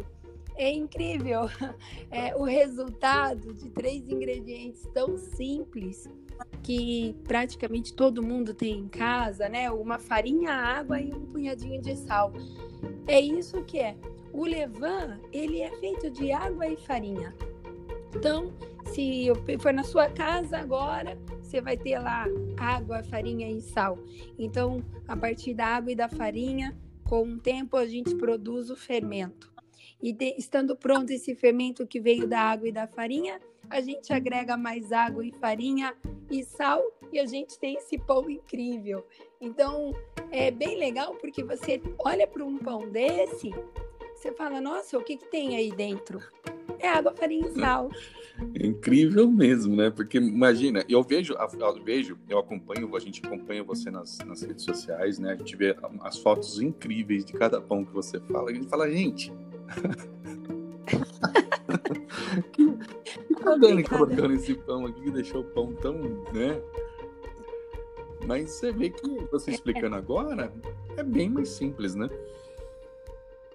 É 0.57 0.71
incrível 0.71 1.49
é, 2.11 2.37
o 2.37 2.45
resultado 2.45 3.53
de 3.53 3.69
três 3.71 4.09
ingredientes 4.09 4.87
tão 4.95 5.17
simples 5.17 6.09
que 6.63 7.15
praticamente 7.25 7.93
todo 7.95 8.23
mundo 8.23 8.55
tem 8.55 8.79
em 8.79 8.89
casa, 8.89 9.49
né? 9.49 9.71
Uma 9.71 9.99
farinha, 9.99 10.53
água 10.53 11.01
e 11.01 11.13
um 11.13 11.27
punhadinho 11.27 11.81
de 11.81 11.97
sal. 11.97 12.33
É 13.07 13.21
isso 13.21 13.63
que 13.65 13.79
é. 13.79 13.97
O 14.33 14.45
levain, 14.45 15.21
ele 15.33 15.61
é 15.61 15.71
feito 15.79 16.11
de 16.11 16.33
água 16.33 16.67
e 16.67 16.77
farinha. 16.77 17.35
Então, 18.15 18.53
se 18.87 19.27
for 19.61 19.73
na 19.73 19.85
sua 19.85 20.09
casa 20.09 20.59
agora, 20.59 21.19
você 21.41 21.61
vai 21.61 21.77
ter 21.77 21.99
lá 21.99 22.25
água, 22.57 23.03
farinha 23.03 23.51
e 23.51 23.61
sal. 23.61 23.99
Então, 24.39 24.83
a 25.07 25.17
partir 25.17 25.55
da 25.55 25.67
água 25.67 25.93
e 25.93 25.95
da 25.95 26.09
farinha, 26.09 26.77
com 27.05 27.25
o 27.25 27.39
tempo 27.39 27.77
a 27.77 27.87
gente 27.87 28.15
produz 28.15 28.71
o 28.71 28.77
fermento. 28.77 29.53
E 30.03 30.13
de, 30.13 30.35
estando 30.39 30.75
pronto 30.75 31.11
esse 31.11 31.35
fermento 31.35 31.87
que 31.87 32.01
veio 32.01 32.27
da 32.27 32.41
água 32.41 32.69
e 32.69 32.73
da 32.73 32.87
farinha, 32.87 33.41
a 33.73 33.81
gente 33.81 34.13
agrega 34.13 34.55
mais 34.57 34.93
água 34.93 35.25
e 35.25 35.33
farinha 35.33 35.95
e 36.31 36.45
sal 36.45 36.83
e 37.11 37.19
a 37.19 37.25
gente 37.25 37.59
tem 37.59 37.77
esse 37.77 37.99
pão 37.99 38.29
incrível. 38.29 39.05
Então, 39.41 39.95
é 40.31 40.51
bem 40.51 40.79
legal 40.79 41.15
porque 41.15 41.43
você 41.43 41.81
olha 41.99 42.27
para 42.27 42.45
um 42.45 42.59
pão 42.59 42.89
desse, 42.91 43.51
você 44.15 44.31
fala: 44.33 44.61
"Nossa, 44.61 44.99
o 44.99 45.03
que 45.03 45.17
que 45.17 45.25
tem 45.25 45.57
aí 45.57 45.73
dentro?" 45.73 46.21
É 46.79 46.89
água, 46.89 47.15
farinha 47.15 47.49
e 47.49 47.55
sal. 47.59 47.89
incrível 48.61 49.31
mesmo, 49.31 49.75
né? 49.75 49.91
Porque 49.91 50.19
imagina, 50.19 50.85
eu 50.89 51.03
vejo, 51.03 51.35
eu 51.35 51.85
vejo, 51.85 52.19
eu 52.29 52.39
acompanho, 52.39 52.95
a 52.95 53.01
gente 53.01 53.25
acompanha 53.25 53.63
você 53.63 53.91
nas, 53.91 54.19
nas 54.19 54.43
redes 54.43 54.65
sociais, 54.65 55.19
né? 55.19 55.33
A 55.33 55.37
gente 55.37 55.57
vê 55.57 55.77
as 56.03 56.19
fotos 56.19 56.61
incríveis 56.61 57.25
de 57.25 57.33
cada 57.33 57.61
pão 57.61 57.85
que 57.85 57.93
você 57.93 58.21
fala, 58.21 58.51
e 58.51 58.53
a 58.53 58.57
gente 58.57 58.69
fala, 58.69 58.91
gente. 58.91 59.33
a 63.49 63.57
Dani 63.57 63.85
colocando 63.85 64.33
esse 64.35 64.55
pão 64.55 64.87
aqui 64.87 65.01
que 65.03 65.11
deixou 65.11 65.43
o 65.43 65.45
pão 65.45 65.73
tão, 65.75 65.95
né? 66.33 66.61
Mas 68.27 68.51
você 68.51 68.73
vê 68.73 68.91
que 68.91 69.09
você 69.31 69.51
explicando 69.51 69.97
agora 69.97 70.53
é 70.97 71.03
bem 71.03 71.29
mais 71.29 71.49
simples, 71.49 71.95
né? 71.95 72.09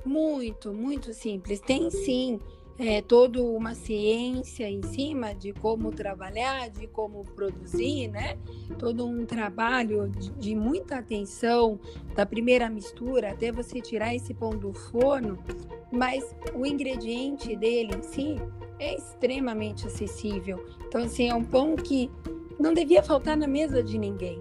Muito, 0.04 0.74
muito 0.74 1.14
simples. 1.14 1.60
Tem 1.60 1.90
sim 1.90 2.40
é, 2.80 3.02
toda 3.02 3.42
uma 3.42 3.74
ciência 3.74 4.70
em 4.70 4.84
cima 4.84 5.34
de 5.34 5.52
como 5.52 5.92
trabalhar, 5.92 6.70
de 6.70 6.86
como 6.88 7.24
produzir, 7.24 8.08
né? 8.08 8.38
Todo 8.78 9.06
um 9.06 9.26
trabalho 9.26 10.08
de, 10.10 10.30
de, 10.32 10.56
muita 10.56 10.98
atenção 10.98 11.80
da 12.16 12.26
primeira 12.26 12.70
mistura 12.70 13.32
até 13.32 13.52
você 13.52 13.82
tirar 13.82 14.14
esse 14.14 14.34
pão 14.34 14.52
do 14.52 14.74
forno, 14.74 15.40
mas 15.92 16.24
o 16.54 16.66
ingrediente 16.66 17.56
dele 17.56 17.96
em 17.96 18.04
si 18.04 18.36
é 18.80 18.96
extremamente 18.96 19.88
acessível. 19.88 20.64
Então, 20.88 21.02
assim, 21.02 21.30
é 21.30 21.34
um 21.34 21.44
pão 21.44 21.76
que 21.76 22.12
não 22.60 22.74
devia 22.74 23.02
faltar 23.02 23.36
na 23.36 23.48
mesa 23.48 23.82
de 23.82 23.98
ninguém. 23.98 24.40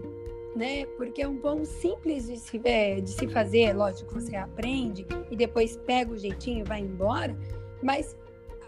Né? 0.54 0.86
Porque 0.96 1.20
é 1.20 1.28
um 1.28 1.36
pão 1.36 1.66
simples 1.66 2.28
de 2.28 2.38
se, 2.38 2.58
é, 2.64 2.98
de 2.98 3.10
se 3.10 3.28
fazer, 3.28 3.74
lógico, 3.74 4.14
você 4.14 4.36
aprende 4.36 5.06
e 5.30 5.36
depois 5.36 5.76
pega 5.76 6.14
o 6.14 6.16
jeitinho 6.16 6.60
e 6.60 6.64
vai 6.64 6.80
embora, 6.80 7.36
mas 7.82 8.16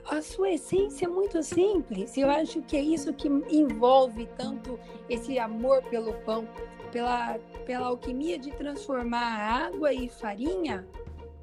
a 0.08 0.22
sua 0.22 0.50
essência 0.50 1.04
é 1.04 1.08
muito 1.08 1.42
simples. 1.42 2.16
Eu 2.16 2.30
acho 2.30 2.62
que 2.62 2.76
é 2.76 2.82
isso 2.82 3.12
que 3.12 3.28
envolve 3.28 4.26
tanto 4.36 4.78
esse 5.08 5.38
amor 5.38 5.82
pelo 5.84 6.14
pão, 6.24 6.48
pela, 6.90 7.38
pela 7.66 7.86
alquimia 7.86 8.38
de 8.38 8.50
transformar 8.52 9.66
água 9.66 9.92
e 9.92 10.08
farinha 10.08 10.86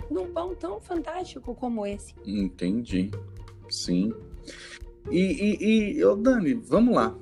num 0.09 0.31
pão 0.31 0.55
tão 0.55 0.79
fantástico 0.79 1.53
como 1.55 1.85
esse. 1.85 2.13
Entendi. 2.25 3.11
Sim. 3.69 4.11
E, 5.11 5.19
e, 5.19 6.01
e 6.01 6.15
Dani, 6.17 6.55
vamos 6.55 6.95
lá. 6.95 7.15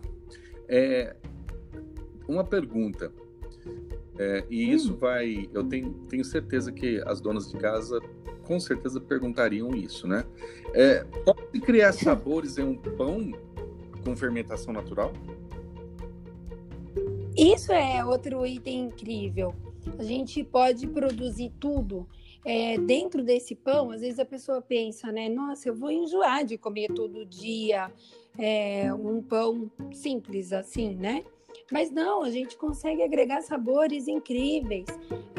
É, 0.68 1.16
uma 2.28 2.44
pergunta. 2.44 3.12
É, 4.18 4.46
e 4.50 4.66
hum. 4.66 4.76
isso 4.76 4.96
vai. 4.96 5.50
Eu 5.54 5.64
tenho, 5.66 5.94
tenho 6.08 6.24
certeza 6.24 6.72
que 6.72 7.02
as 7.06 7.20
donas 7.20 7.52
de 7.52 7.58
casa 7.58 8.00
com 8.46 8.60
certeza 8.60 9.00
perguntariam 9.00 9.76
isso, 9.76 10.08
né? 10.08 10.26
É, 10.74 11.04
pode 11.26 11.60
criar 11.62 11.94
sabores 11.94 12.58
em 12.58 12.64
um 12.64 12.76
pão 12.76 13.32
com 14.04 14.16
fermentação 14.16 14.74
natural? 14.74 15.14
Isso 17.36 17.72
é 17.72 18.04
outro 18.06 18.46
item 18.46 18.88
incrível. 18.88 19.56
A 19.98 20.04
gente 20.04 20.44
pode 20.44 20.88
produzir 20.88 21.52
tudo. 21.60 22.08
É, 22.46 22.78
dentro 22.78 23.24
desse 23.24 23.56
pão, 23.56 23.90
às 23.90 24.02
vezes 24.02 24.20
a 24.20 24.26
pessoa 24.26 24.62
pensa, 24.62 25.12
né? 25.12 25.30
Nossa, 25.30 25.70
eu 25.70 25.76
vou 25.76 25.90
enjoar 25.90 26.44
de 26.46 26.58
comer 26.58 26.90
todo 26.90 27.26
dia 27.26 27.90
é, 28.38 28.94
um 28.94 29.22
pão 29.22 29.72
simples 29.92 30.52
assim, 30.52 30.96
né? 30.96 31.24
Mas 31.74 31.90
não, 31.90 32.22
a 32.22 32.30
gente 32.30 32.56
consegue 32.56 33.02
agregar 33.02 33.42
sabores 33.42 34.08
incríveis. 34.08 34.86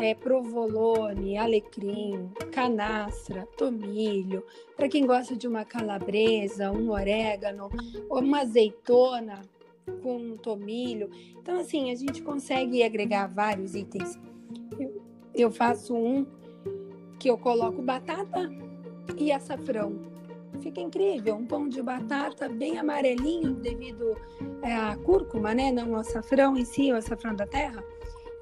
É, 0.03 0.17
provolone, 0.17 1.39
alecrim, 1.39 2.29
canastra, 2.51 3.47
tomilho. 3.57 4.45
Para 4.77 4.89
quem 4.89 5.07
gosta 5.07 5.37
de 5.37 5.47
uma 5.47 5.65
calabresa, 5.65 6.73
um 6.73 6.91
orégano, 6.91 7.71
uma 8.11 8.41
azeitona 8.41 9.43
com 10.03 10.37
tomilho. 10.37 11.09
Então, 11.39 11.61
assim, 11.61 11.93
a 11.93 11.95
gente 11.95 12.21
consegue 12.21 12.83
agregar 12.83 13.29
vários 13.29 13.77
itens. 13.77 14.19
Eu, 14.77 15.03
eu 15.33 15.51
faço 15.53 15.95
um 15.95 16.27
que 17.17 17.31
eu 17.31 17.39
coloco 17.39 17.81
batata 17.81 18.51
e 19.17 19.31
açafrão 19.31 20.14
fica 20.61 20.81
incrível. 20.81 21.35
Um 21.37 21.47
pão 21.47 21.69
de 21.69 21.83
batata 21.83 22.49
bem 22.49 22.79
amarelinho 22.79 23.55
devido 23.55 24.17
é, 24.63 24.75
à 24.75 24.97
cúrcuma, 24.97 25.55
né? 25.55 25.71
Não 25.71 25.95
ao 25.95 26.01
açafrão 26.01 26.57
em 26.57 26.65
si, 26.65 26.93
o 26.93 26.97
açafrão 26.97 27.35
da 27.35 27.47
terra. 27.47 27.83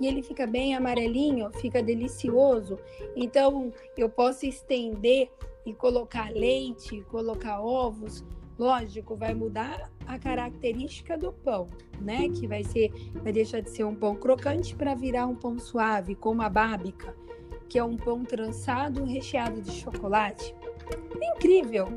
E 0.00 0.06
ele 0.06 0.22
fica 0.22 0.46
bem 0.46 0.74
amarelinho, 0.74 1.50
fica 1.52 1.82
delicioso. 1.82 2.78
Então, 3.14 3.72
eu 3.96 4.08
posso 4.08 4.46
estender 4.46 5.30
e 5.64 5.72
colocar 5.72 6.30
leite, 6.32 7.02
colocar 7.02 7.60
ovos. 7.60 8.24
Lógico, 8.58 9.16
vai 9.16 9.34
mudar 9.34 9.90
a 10.06 10.18
característica 10.18 11.16
do 11.16 11.32
pão, 11.32 11.68
né? 12.00 12.28
Que 12.28 12.46
vai 12.46 12.64
ser, 12.64 12.90
vai 13.22 13.32
deixar 13.32 13.60
de 13.60 13.70
ser 13.70 13.84
um 13.84 13.94
pão 13.94 14.14
crocante 14.14 14.74
para 14.74 14.94
virar 14.94 15.26
um 15.26 15.34
pão 15.34 15.58
suave, 15.58 16.14
como 16.14 16.42
a 16.42 16.48
bábica, 16.48 17.14
que 17.68 17.78
é 17.78 17.84
um 17.84 17.96
pão 17.96 18.24
trançado 18.24 19.04
recheado 19.04 19.60
de 19.60 19.70
chocolate 19.70 20.54
incrível. 21.34 21.88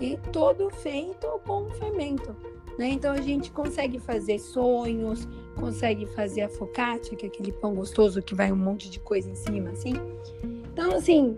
E 0.00 0.16
todo 0.32 0.70
feito 0.70 1.26
com 1.46 1.68
fermento. 1.70 2.34
Né? 2.78 2.88
Então 2.88 3.12
a 3.12 3.20
gente 3.20 3.50
consegue 3.50 3.98
fazer 3.98 4.38
sonhos, 4.38 5.28
consegue 5.58 6.06
fazer 6.06 6.42
a 6.42 6.48
focaccia, 6.48 7.16
que 7.16 7.26
é 7.26 7.28
aquele 7.28 7.52
pão 7.52 7.74
gostoso 7.74 8.20
que 8.20 8.34
vai 8.34 8.50
um 8.50 8.56
monte 8.56 8.90
de 8.90 8.98
coisa 8.98 9.30
em 9.30 9.34
cima, 9.34 9.70
assim. 9.70 9.94
Então, 10.72 10.92
assim, 10.92 11.36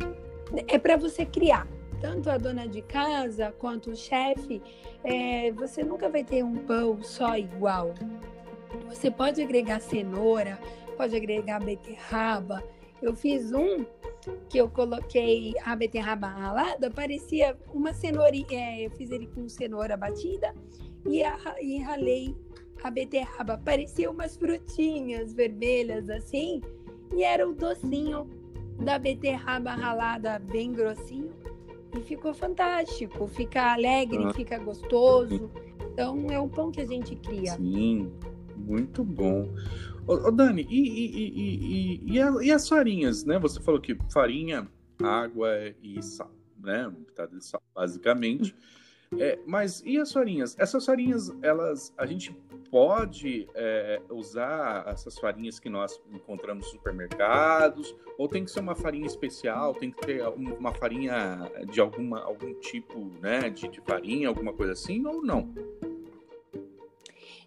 é 0.67 0.79
para 0.79 0.97
você 0.97 1.27
criar. 1.27 1.69
Tanto 2.01 2.29
a 2.31 2.37
dona 2.37 2.67
de 2.69 2.83
casa 2.83 3.55
quanto 3.59 3.91
o 3.91 3.97
chefe, 3.97 4.63
é, 5.03 5.51
você 5.53 5.83
nunca 5.83 6.09
vai 6.09 6.25
ter 6.25 6.43
um 6.43 6.55
pão 6.55 7.03
só 7.03 7.37
igual. 7.37 7.95
Você 8.89 9.11
pode 9.11 9.43
agregar 9.43 9.81
cenoura, 9.81 10.59
pode 10.97 11.17
agregar 11.17 11.59
beterraba. 11.59 12.63
Eu 13.01 13.15
fiz 13.15 13.53
um 13.53 13.85
que 14.49 14.59
eu 14.59 14.69
coloquei 14.69 15.55
a 15.65 15.75
beterraba 15.77 16.27
ralada, 16.27 16.91
parecia 16.91 17.57
uma 17.73 17.93
cenoura. 17.93 18.37
É, 18.51 18.87
eu 18.87 18.91
fiz 18.91 19.11
ele 19.11 19.27
com 19.27 19.49
cenoura 19.49 19.97
batida 19.97 20.55
e, 21.07 21.23
a, 21.23 21.39
e 21.61 21.79
ralei 21.79 22.35
a 22.83 22.91
beterraba. 22.91 23.59
Parecia 23.59 24.11
umas 24.11 24.37
frutinhas 24.37 25.33
vermelhas 25.33 26.09
assim, 26.11 26.61
e 27.15 27.23
era 27.23 27.49
o 27.49 27.55
docinho 27.55 28.29
da 28.85 28.99
beterraba 28.99 29.71
ralada 29.71 30.39
bem 30.39 30.73
grossinho. 30.73 31.31
E 31.97 32.03
ficou 32.03 32.35
fantástico, 32.35 33.27
fica 33.27 33.73
alegre, 33.73 34.23
ah. 34.25 34.35
fica 34.35 34.59
gostoso. 34.59 35.51
Então 35.93 36.27
é 36.31 36.39
um 36.39 36.49
pão 36.49 36.71
que 36.71 36.81
a 36.81 36.85
gente 36.85 37.17
cria. 37.17 37.53
Sim, 37.53 38.13
muito 38.57 39.03
bom. 39.03 39.49
Ô, 40.07 40.29
ô 40.29 40.31
Dani, 40.31 40.67
e, 40.71 40.89
e, 40.89 42.01
e, 42.07 42.47
e, 42.47 42.53
as 42.53 42.69
farinhas, 42.69 43.25
né? 43.25 43.39
Você 43.41 43.61
falou 43.61 43.81
que 43.81 43.97
farinha, 44.13 44.69
água 45.03 45.51
e 45.83 46.01
sal, 46.03 46.31
né? 46.63 46.93
Tá 47.15 47.27
de 47.27 47.45
sal, 47.45 47.63
basicamente. 47.75 48.55
É, 49.19 49.39
mas 49.47 49.83
e 49.85 49.99
as 49.99 50.13
farinhas? 50.13 50.57
Essas 50.59 50.85
farinhas, 50.85 51.33
elas, 51.43 51.93
a 51.97 52.07
gente 52.07 52.33
pode 52.71 53.49
é, 53.55 54.01
usar 54.11 54.85
essas 54.89 55.17
farinhas 55.19 55.59
que 55.61 55.69
nós 55.69 56.01
encontramos 56.13 56.65
nos 56.65 56.73
supermercados? 56.73 57.95
Ou 58.19 58.29
tem 58.29 58.45
que 58.45 58.51
ser 58.51 58.61
uma 58.61 58.75
farinha 58.75 59.07
especial? 59.07 59.75
Tem 59.75 59.91
que 59.91 60.07
ter 60.07 60.27
uma 60.29 60.73
farinha 60.73 61.51
de 61.71 61.81
alguma, 61.81 62.21
algum 62.21 62.55
tipo 62.55 63.13
né, 63.21 63.51
de, 63.51 63.69
de 63.69 63.81
farinha, 63.81 64.29
alguma 64.29 64.53
coisa 64.53 64.73
assim? 64.73 65.05
Ou 65.07 65.23
não? 65.23 65.53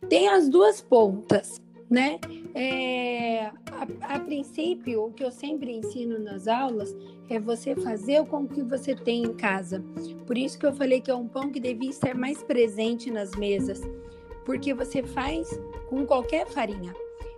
Tem 0.08 0.30
as 0.30 0.48
duas 0.50 0.80
pontas, 0.82 1.60
né? 1.90 2.20
É, 2.54 3.46
a, 3.72 4.16
a, 4.16 4.20
princípio, 4.20 5.06
o 5.06 5.12
que 5.12 5.24
eu 5.24 5.32
sempre 5.32 5.72
ensino 5.72 6.20
nas 6.20 6.48
aulas 6.48 6.96
é 7.30 7.40
você 7.40 7.76
fazer 7.76 8.26
com 8.26 8.44
o 8.44 8.48
que 8.48 8.62
você 8.62 8.96
tem 8.96 9.24
em 9.24 9.34
casa. 9.34 9.84
Por 10.28 10.38
isso 10.38 10.60
que 10.60 10.66
eu 10.66 10.74
falei 10.74 11.02
que 11.02 11.10
é 11.10 11.16
um 11.16 11.28
pão 11.28 11.52
que 11.52 11.60
devia 11.60 11.90
estar 11.90 12.16
mais 12.16 12.44
presente 12.44 13.10
nas 13.10 13.32
mesas 13.36 13.82
porque 14.50 14.74
você 14.74 15.04
faz 15.04 15.48
com 15.88 16.08
qualquer 16.08 16.48
farinha. 16.48 16.92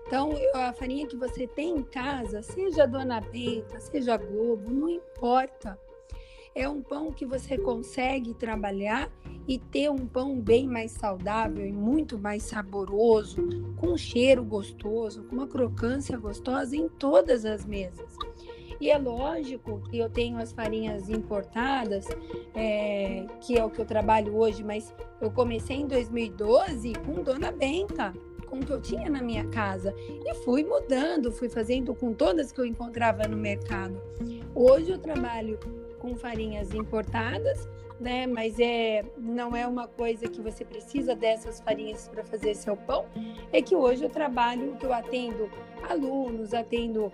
Então, 0.07 0.31
a 0.53 0.71
farinha 0.71 1.05
que 1.05 1.17
você 1.17 1.45
tem 1.45 1.75
em 1.75 1.83
casa, 1.83 2.41
seja 2.41 2.85
Dona 2.85 3.19
Benta, 3.19 3.81
seja 3.81 4.15
Globo, 4.15 4.71
não 4.71 4.89
importa. 4.89 5.77
É 6.53 6.67
um 6.67 6.81
pão 6.81 7.13
que 7.13 7.25
você 7.25 7.57
consegue 7.57 8.33
trabalhar 8.33 9.09
e 9.47 9.57
ter 9.57 9.89
um 9.89 10.05
pão 10.05 10.37
bem 10.37 10.67
mais 10.67 10.91
saudável 10.91 11.65
e 11.65 11.71
muito 11.71 12.19
mais 12.19 12.43
saboroso, 12.43 13.47
com 13.77 13.93
um 13.93 13.97
cheiro 13.97 14.43
gostoso, 14.43 15.23
com 15.23 15.35
uma 15.35 15.47
crocância 15.47 16.17
gostosa 16.17 16.75
em 16.75 16.89
todas 16.89 17.45
as 17.45 17.65
mesas. 17.65 18.17
E 18.81 18.89
é 18.89 18.97
lógico 18.97 19.79
que 19.89 19.99
eu 19.99 20.09
tenho 20.09 20.37
as 20.39 20.51
farinhas 20.51 21.09
importadas, 21.09 22.05
é, 22.53 23.25
que 23.39 23.57
é 23.57 23.63
o 23.63 23.69
que 23.69 23.79
eu 23.79 23.85
trabalho 23.85 24.35
hoje, 24.35 24.63
mas 24.63 24.93
eu 25.21 25.31
comecei 25.31 25.77
em 25.77 25.87
2012 25.87 26.93
com 27.05 27.23
Dona 27.23 27.51
Benta, 27.51 28.11
com 28.47 28.57
o 28.57 28.65
que 28.65 28.71
eu 28.71 28.81
tinha 28.81 29.09
na 29.09 29.21
minha 29.21 29.47
casa. 29.47 29.93
E 30.25 30.33
fui 30.43 30.63
mudando, 30.63 31.31
fui 31.31 31.47
fazendo 31.47 31.95
com 31.95 32.11
todas 32.11 32.51
que 32.51 32.59
eu 32.59 32.65
encontrava 32.65 33.25
no 33.27 33.37
mercado. 33.37 34.01
Hoje 34.53 34.91
eu 34.91 34.97
trabalho 34.97 35.57
com 36.01 36.15
farinhas 36.15 36.73
importadas, 36.73 37.69
né? 37.99 38.25
Mas 38.25 38.59
é 38.59 39.05
não 39.17 39.55
é 39.55 39.67
uma 39.67 39.87
coisa 39.87 40.27
que 40.27 40.41
você 40.41 40.65
precisa 40.65 41.15
dessas 41.15 41.61
farinhas 41.61 42.07
para 42.07 42.23
fazer 42.23 42.55
seu 42.55 42.75
pão. 42.75 43.05
É 43.53 43.61
que 43.61 43.75
hoje 43.75 44.03
eu 44.03 44.09
trabalho, 44.09 44.75
que 44.77 44.85
eu 44.85 44.91
atendo 44.91 45.49
alunos, 45.87 46.53
atendo 46.53 47.11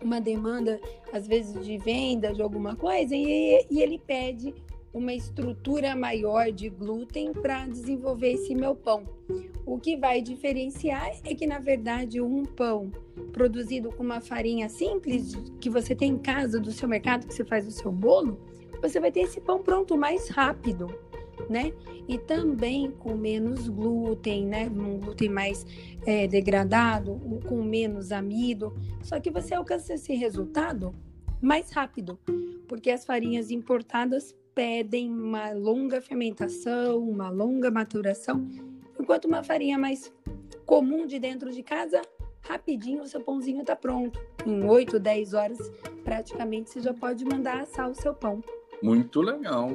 uma 0.00 0.20
demanda, 0.20 0.78
às 1.12 1.26
vezes, 1.26 1.64
de 1.64 1.78
venda 1.78 2.32
de 2.32 2.42
alguma 2.42 2.76
coisa, 2.76 3.16
e, 3.16 3.66
e 3.70 3.82
ele 3.82 3.98
pede 3.98 4.54
uma 4.94 5.12
estrutura 5.12 5.94
maior 5.96 6.52
de 6.52 6.70
glúten 6.70 7.32
para 7.32 7.66
desenvolver 7.66 8.32
esse 8.32 8.54
meu 8.54 8.74
pão. 8.74 9.02
O 9.66 9.78
que 9.78 9.96
vai 9.96 10.22
diferenciar 10.22 11.10
é 11.24 11.34
que, 11.34 11.46
na 11.46 11.58
verdade, 11.58 12.20
um 12.20 12.44
pão 12.44 12.92
produzido 13.32 13.90
com 13.90 14.02
uma 14.02 14.20
farinha 14.20 14.68
simples 14.68 15.34
que 15.60 15.68
você 15.68 15.94
tem 15.94 16.12
em 16.12 16.18
casa 16.18 16.60
do 16.60 16.70
seu 16.70 16.88
mercado, 16.88 17.26
que 17.26 17.34
você 17.34 17.44
faz 17.44 17.66
o 17.66 17.72
seu 17.72 17.90
bolo, 17.90 18.38
você 18.80 19.00
vai 19.00 19.10
ter 19.10 19.20
esse 19.20 19.40
pão 19.40 19.62
pronto 19.62 19.96
mais 19.96 20.28
rápido 20.28 20.88
né? 21.48 21.72
E 22.08 22.18
também 22.18 22.90
com 22.90 23.14
menos 23.14 23.68
glúten, 23.68 24.46
né? 24.46 24.68
Um 24.68 24.98
glúten 24.98 25.28
mais 25.28 25.66
é, 26.06 26.26
degradado, 26.26 27.20
com 27.48 27.62
menos 27.62 28.12
amido. 28.12 28.74
Só 29.02 29.20
que 29.20 29.30
você 29.30 29.54
alcança 29.54 29.94
esse 29.94 30.14
resultado 30.14 30.94
mais 31.40 31.70
rápido, 31.70 32.18
porque 32.68 32.90
as 32.90 33.04
farinhas 33.04 33.50
importadas 33.50 34.34
pedem 34.54 35.10
uma 35.10 35.52
longa 35.52 36.00
fermentação, 36.00 36.98
uma 36.98 37.28
longa 37.28 37.70
maturação, 37.70 38.46
enquanto 38.98 39.24
uma 39.24 39.42
farinha 39.42 39.76
mais 39.76 40.12
comum 40.64 41.06
de 41.06 41.18
dentro 41.18 41.50
de 41.50 41.62
casa, 41.62 42.00
rapidinho 42.42 43.02
o 43.02 43.06
seu 43.06 43.20
pãozinho 43.20 43.62
está 43.62 43.74
pronto. 43.74 44.20
Em 44.46 44.64
8, 44.64 44.98
10 44.98 45.34
horas, 45.34 45.72
praticamente 46.04 46.70
você 46.70 46.80
já 46.80 46.94
pode 46.94 47.24
mandar 47.24 47.62
assar 47.62 47.90
o 47.90 47.94
seu 47.94 48.14
pão. 48.14 48.42
Muito 48.82 49.20
legal. 49.20 49.72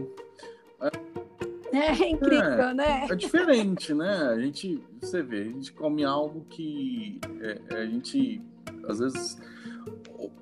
É 1.72 2.10
incrível, 2.10 2.70
é, 2.70 2.74
né? 2.74 3.08
É 3.10 3.16
diferente, 3.16 3.94
né? 3.94 4.10
A 4.30 4.40
gente, 4.40 4.84
você 5.00 5.22
vê, 5.22 5.42
a 5.42 5.46
gente 5.46 5.72
come 5.74 6.04
algo 6.04 6.46
que 6.50 7.20
é, 7.42 7.62
é, 7.70 7.76
a 7.82 7.86
gente, 7.86 8.42
às 8.88 9.00
vezes, 9.00 9.38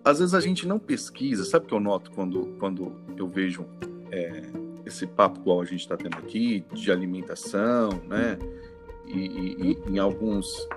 às 0.04 0.19
vezes 0.19 0.34
a 0.34 0.39
gente 0.39 0.65
não 0.65 0.80
pesquisa. 0.80 1.43
Sabe 1.43 1.65
o 1.65 1.67
que 1.67 1.73
eu 1.73 1.80
noto 1.80 2.12
quando, 2.12 2.56
quando 2.60 2.95
eu 3.17 3.28
vejo 3.28 3.65
é, 4.12 4.43
esse 4.86 5.06
papo 5.06 5.39
igual 5.39 5.62
a 5.62 5.65
gente 5.65 5.82
está 5.82 5.98
tendo 5.98 6.17
aqui, 6.17 6.65
de 6.74 6.91
alimentação, 6.91 7.89
né? 8.08 8.38
E, 9.06 9.20
e, 9.20 9.72
e 9.72 9.91
em 9.91 10.00
alguns, 10.00 10.67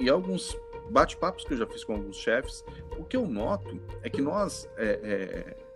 em 0.00 0.08
alguns 0.08 0.56
bate-papos 0.90 1.44
que 1.44 1.54
eu 1.54 1.58
já 1.58 1.66
fiz 1.66 1.84
com 1.84 1.94
alguns 1.94 2.16
chefes, 2.16 2.64
o 2.98 3.04
que 3.04 3.16
eu 3.16 3.26
noto 3.26 3.80
é 4.02 4.10
que 4.10 4.20
nós 4.20 4.68
é, 4.76 5.00
é 5.02 5.68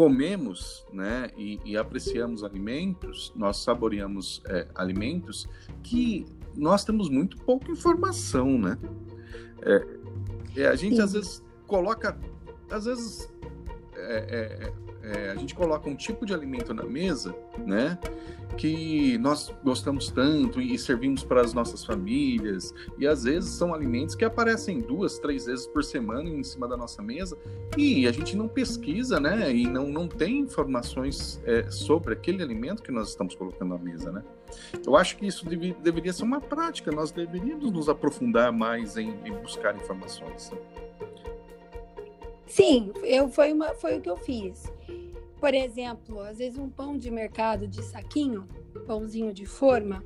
comemos 0.00 0.86
né, 0.90 1.30
e, 1.36 1.60
e, 1.62 1.76
apreciamos 1.76 2.42
alimentos, 2.42 3.34
nós 3.36 3.58
saboreamos 3.58 4.40
é, 4.46 4.66
alimentos 4.74 5.46
que 5.82 6.24
nós 6.56 6.86
temos 6.86 7.10
muito 7.10 7.36
pouca 7.42 7.70
informação, 7.70 8.58
né? 8.58 8.78
É, 9.60 10.62
é, 10.62 10.66
a 10.68 10.74
gente 10.74 10.96
Sim. 10.96 11.02
às 11.02 11.12
vezes 11.12 11.44
coloca, 11.66 12.18
às 12.70 12.86
vezes 12.86 13.30
é, 13.94 14.70
é, 14.70 14.72
é, 15.02 15.30
a 15.30 15.34
gente 15.36 15.54
coloca 15.54 15.88
um 15.88 15.94
tipo 15.94 16.26
de 16.26 16.34
alimento 16.34 16.74
na 16.74 16.84
mesa, 16.84 17.34
né? 17.66 17.98
Que 18.56 19.16
nós 19.18 19.54
gostamos 19.64 20.10
tanto 20.10 20.60
e 20.60 20.78
servimos 20.78 21.24
para 21.24 21.40
as 21.40 21.54
nossas 21.54 21.84
famílias, 21.84 22.74
e 22.98 23.06
às 23.06 23.24
vezes 23.24 23.50
são 23.50 23.72
alimentos 23.72 24.14
que 24.14 24.24
aparecem 24.24 24.80
duas, 24.80 25.18
três 25.18 25.46
vezes 25.46 25.66
por 25.66 25.82
semana 25.82 26.28
em 26.28 26.42
cima 26.42 26.68
da 26.68 26.76
nossa 26.76 27.00
mesa, 27.00 27.38
e 27.76 28.06
a 28.06 28.12
gente 28.12 28.36
não 28.36 28.48
pesquisa, 28.48 29.18
né? 29.18 29.54
E 29.54 29.66
não, 29.66 29.88
não 29.88 30.06
tem 30.06 30.40
informações 30.40 31.40
é, 31.44 31.70
sobre 31.70 32.12
aquele 32.12 32.42
alimento 32.42 32.82
que 32.82 32.92
nós 32.92 33.08
estamos 33.08 33.34
colocando 33.34 33.70
na 33.70 33.78
mesa, 33.78 34.12
né? 34.12 34.22
Eu 34.84 34.96
acho 34.96 35.16
que 35.16 35.26
isso 35.26 35.46
deve, 35.46 35.72
deveria 35.74 36.12
ser 36.12 36.24
uma 36.24 36.40
prática, 36.40 36.90
nós 36.90 37.10
deveríamos 37.10 37.70
nos 37.70 37.88
aprofundar 37.88 38.52
mais 38.52 38.96
em, 38.96 39.14
em 39.24 39.32
buscar 39.32 39.74
informações. 39.76 40.50
Né? 40.50 40.58
Sim, 42.46 42.92
eu, 43.04 43.28
foi, 43.28 43.52
uma, 43.52 43.74
foi 43.74 43.98
o 43.98 44.00
que 44.00 44.10
eu 44.10 44.16
fiz. 44.16 44.72
Por 45.40 45.54
exemplo, 45.54 46.20
às 46.20 46.38
vezes 46.38 46.58
um 46.58 46.68
pão 46.68 46.98
de 46.98 47.10
mercado 47.10 47.66
de 47.66 47.82
saquinho, 47.82 48.46
pãozinho 48.86 49.32
de 49.32 49.46
forma, 49.46 50.04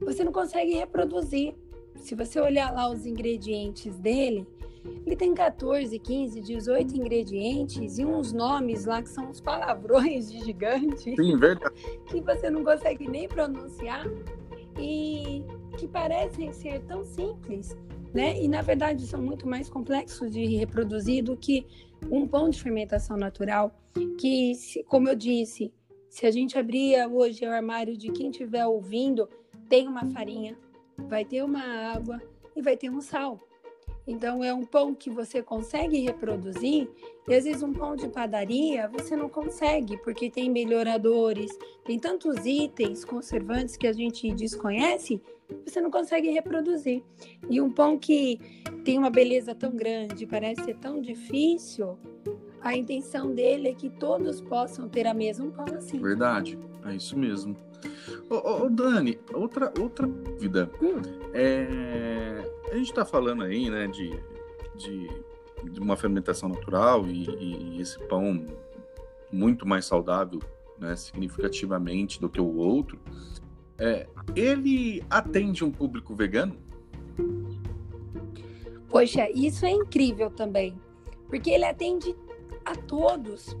você 0.00 0.24
não 0.24 0.32
consegue 0.32 0.72
reproduzir. 0.74 1.54
Se 1.96 2.14
você 2.14 2.40
olhar 2.40 2.72
lá 2.72 2.90
os 2.90 3.04
ingredientes 3.04 3.98
dele, 3.98 4.46
ele 5.06 5.14
tem 5.14 5.34
14, 5.34 5.96
15, 5.98 6.40
18 6.40 6.96
ingredientes 6.96 7.98
e 7.98 8.04
uns 8.04 8.32
nomes 8.32 8.86
lá 8.86 9.02
que 9.02 9.10
são 9.10 9.28
uns 9.28 9.40
palavrões 9.40 10.32
de 10.32 10.42
gigante. 10.42 11.14
Sim, 11.14 11.36
verdade. 11.36 11.74
Que 12.08 12.20
você 12.20 12.50
não 12.50 12.64
consegue 12.64 13.06
nem 13.06 13.28
pronunciar 13.28 14.06
e 14.78 15.44
que 15.78 15.86
parecem 15.86 16.52
ser 16.52 16.80
tão 16.82 17.04
simples, 17.04 17.76
né? 18.12 18.42
E 18.42 18.48
na 18.48 18.62
verdade 18.62 19.06
são 19.06 19.20
muito 19.20 19.46
mais 19.46 19.68
complexos 19.68 20.30
de 20.30 20.44
reproduzir 20.56 21.22
do 21.22 21.36
que 21.36 21.66
um 22.10 22.26
pão 22.26 22.48
de 22.48 22.62
fermentação 22.62 23.16
natural, 23.16 23.74
que, 24.18 24.52
como 24.88 25.08
eu 25.08 25.14
disse, 25.14 25.72
se 26.08 26.26
a 26.26 26.30
gente 26.30 26.58
abrir 26.58 27.06
hoje 27.10 27.44
o 27.46 27.50
armário 27.50 27.96
de 27.96 28.10
quem 28.12 28.30
estiver 28.30 28.66
ouvindo, 28.66 29.28
tem 29.68 29.88
uma 29.88 30.06
farinha, 30.10 30.58
vai 31.08 31.24
ter 31.24 31.42
uma 31.42 31.62
água 31.94 32.20
e 32.54 32.60
vai 32.60 32.76
ter 32.76 32.90
um 32.90 33.00
sal. 33.00 33.40
Então 34.06 34.42
é 34.42 34.52
um 34.52 34.64
pão 34.64 34.94
que 34.94 35.08
você 35.08 35.42
consegue 35.42 36.00
reproduzir, 36.00 36.88
e 37.28 37.34
às 37.34 37.44
vezes 37.44 37.62
um 37.62 37.72
pão 37.72 37.94
de 37.94 38.08
padaria 38.08 38.88
você 38.88 39.14
não 39.14 39.28
consegue, 39.28 39.96
porque 39.98 40.28
tem 40.28 40.50
melhoradores, 40.50 41.56
tem 41.84 41.98
tantos 41.98 42.44
itens 42.44 43.04
conservantes 43.04 43.76
que 43.76 43.86
a 43.86 43.92
gente 43.92 44.32
desconhece, 44.32 45.22
você 45.64 45.80
não 45.80 45.90
consegue 45.90 46.30
reproduzir. 46.30 47.02
E 47.48 47.60
um 47.60 47.70
pão 47.70 47.98
que 47.98 48.40
tem 48.84 48.98
uma 48.98 49.10
beleza 49.10 49.54
tão 49.54 49.70
grande, 49.70 50.26
parece 50.26 50.64
ser 50.64 50.76
tão 50.78 51.00
difícil, 51.00 51.96
a 52.60 52.76
intenção 52.76 53.32
dele 53.32 53.68
é 53.68 53.74
que 53.74 53.90
todos 53.90 54.40
possam 54.40 54.88
ter 54.88 55.06
a 55.06 55.14
mesma 55.14 55.50
pão 55.50 55.66
assim. 55.76 55.98
Verdade, 55.98 56.58
é 56.86 56.94
isso 56.94 57.18
mesmo. 57.18 57.56
Ô, 58.28 58.34
ô, 58.34 58.66
ô 58.66 58.70
Dani, 58.70 59.18
outra, 59.32 59.72
outra 59.78 60.06
dúvida. 60.06 60.70
Hum. 60.80 61.00
É, 61.32 62.50
a 62.70 62.76
gente 62.76 62.90
está 62.90 63.04
falando 63.04 63.42
aí, 63.42 63.68
né, 63.68 63.86
de, 63.86 64.10
de, 64.76 65.08
de 65.70 65.80
uma 65.80 65.96
fermentação 65.96 66.48
natural 66.48 67.06
e, 67.06 67.28
e, 67.28 67.80
esse 67.80 67.98
pão 68.06 68.46
muito 69.30 69.66
mais 69.66 69.84
saudável, 69.84 70.40
né, 70.78 70.94
significativamente 70.96 72.20
do 72.20 72.28
que 72.28 72.40
o 72.40 72.56
outro. 72.56 72.98
É, 73.78 74.06
ele 74.36 75.02
atende 75.10 75.64
um 75.64 75.70
público 75.70 76.14
vegano? 76.14 76.56
Poxa, 78.88 79.28
isso 79.30 79.64
é 79.64 79.70
incrível 79.70 80.30
também, 80.30 80.78
porque 81.28 81.50
ele 81.50 81.64
atende 81.64 82.14
a 82.64 82.76
todos. 82.76 83.56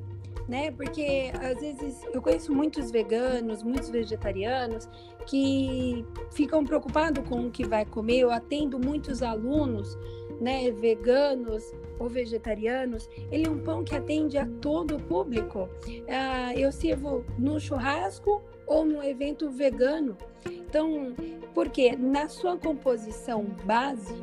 Né? 0.48 0.70
Porque 0.70 1.32
às 1.40 1.60
vezes 1.60 2.02
eu 2.12 2.20
conheço 2.20 2.52
muitos 2.54 2.90
veganos, 2.90 3.62
muitos 3.62 3.90
vegetarianos 3.90 4.88
que 5.26 6.04
ficam 6.32 6.64
preocupados 6.64 7.26
com 7.28 7.46
o 7.46 7.50
que 7.50 7.66
vai 7.66 7.84
comer. 7.84 8.20
Eu 8.20 8.30
atendo 8.30 8.78
muitos 8.78 9.22
alunos, 9.22 9.96
né, 10.40 10.70
veganos 10.70 11.72
ou 11.98 12.08
vegetarianos. 12.08 13.08
Ele 13.30 13.46
é 13.46 13.50
um 13.50 13.62
pão 13.62 13.84
que 13.84 13.94
atende 13.94 14.36
a 14.36 14.46
todo 14.60 14.96
o 14.96 15.02
público. 15.02 15.68
Ah, 16.08 16.54
eu 16.54 16.72
sirvo 16.72 17.24
no 17.38 17.60
churrasco 17.60 18.42
ou 18.66 18.84
num 18.84 19.02
evento 19.02 19.50
vegano. 19.50 20.16
Então, 20.46 21.14
porque 21.54 21.94
na 21.96 22.28
sua 22.28 22.56
composição 22.56 23.44
base, 23.64 24.14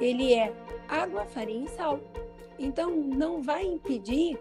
ele 0.00 0.32
é 0.32 0.52
água, 0.88 1.26
farinha 1.26 1.66
e 1.66 1.68
sal. 1.68 2.00
Então, 2.58 2.90
não 2.90 3.42
vai 3.42 3.64
impedir 3.64 4.38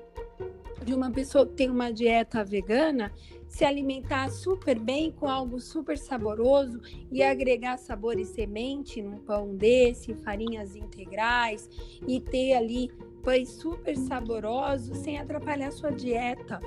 de 0.85 0.93
uma 0.93 1.11
pessoa 1.11 1.45
que 1.45 1.53
tem 1.53 1.69
uma 1.69 1.91
dieta 1.91 2.43
vegana 2.43 3.11
se 3.47 3.65
alimentar 3.65 4.29
super 4.29 4.79
bem 4.79 5.11
com 5.11 5.27
algo 5.27 5.59
super 5.59 5.97
saboroso 5.97 6.79
e 7.11 7.23
agregar 7.23 7.77
sabor 7.77 8.19
e 8.19 8.25
semente 8.25 9.01
num 9.01 9.17
pão 9.17 9.55
desse, 9.55 10.13
farinhas 10.13 10.75
integrais 10.75 11.67
e 12.07 12.21
ter 12.21 12.53
ali 12.53 12.91
pães 13.19 13.49
super 13.49 13.95
saborosos 13.95 14.97
sem 14.97 15.17
atrapalhar 15.17 15.71
sua 15.71 15.91
dieta. 15.91 16.59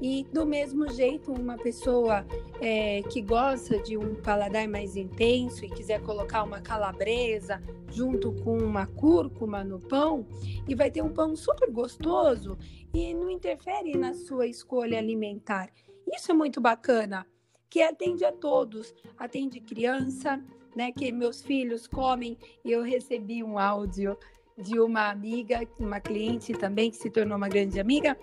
E 0.00 0.24
do 0.32 0.46
mesmo 0.46 0.88
jeito, 0.90 1.30
uma 1.30 1.56
pessoa 1.58 2.26
é, 2.60 3.02
que 3.02 3.20
gosta 3.20 3.78
de 3.78 3.98
um 3.98 4.14
paladar 4.14 4.66
mais 4.66 4.96
intenso 4.96 5.64
e 5.64 5.68
quiser 5.68 6.02
colocar 6.02 6.42
uma 6.42 6.60
calabresa 6.60 7.62
junto 7.90 8.32
com 8.42 8.56
uma 8.56 8.86
cúrcuma 8.86 9.62
no 9.62 9.78
pão, 9.78 10.26
e 10.66 10.74
vai 10.74 10.90
ter 10.90 11.02
um 11.02 11.12
pão 11.12 11.36
super 11.36 11.70
gostoso 11.70 12.56
e 12.94 13.12
não 13.12 13.30
interfere 13.30 13.96
na 13.96 14.14
sua 14.14 14.46
escolha 14.46 14.98
alimentar. 14.98 15.70
Isso 16.06 16.30
é 16.30 16.34
muito 16.34 16.60
bacana, 16.60 17.26
que 17.68 17.82
atende 17.82 18.24
a 18.24 18.32
todos, 18.32 18.94
atende 19.18 19.60
criança, 19.60 20.42
né? 20.74 20.92
Que 20.92 21.12
meus 21.12 21.42
filhos 21.42 21.86
comem. 21.86 22.36
Eu 22.64 22.82
recebi 22.82 23.42
um 23.42 23.58
áudio 23.58 24.16
de 24.60 24.78
uma 24.78 25.10
amiga, 25.10 25.60
uma 25.78 26.00
cliente 26.00 26.52
também 26.52 26.90
que 26.90 26.96
se 26.96 27.10
tornou 27.10 27.36
uma 27.36 27.48
grande 27.48 27.80
amiga, 27.80 28.16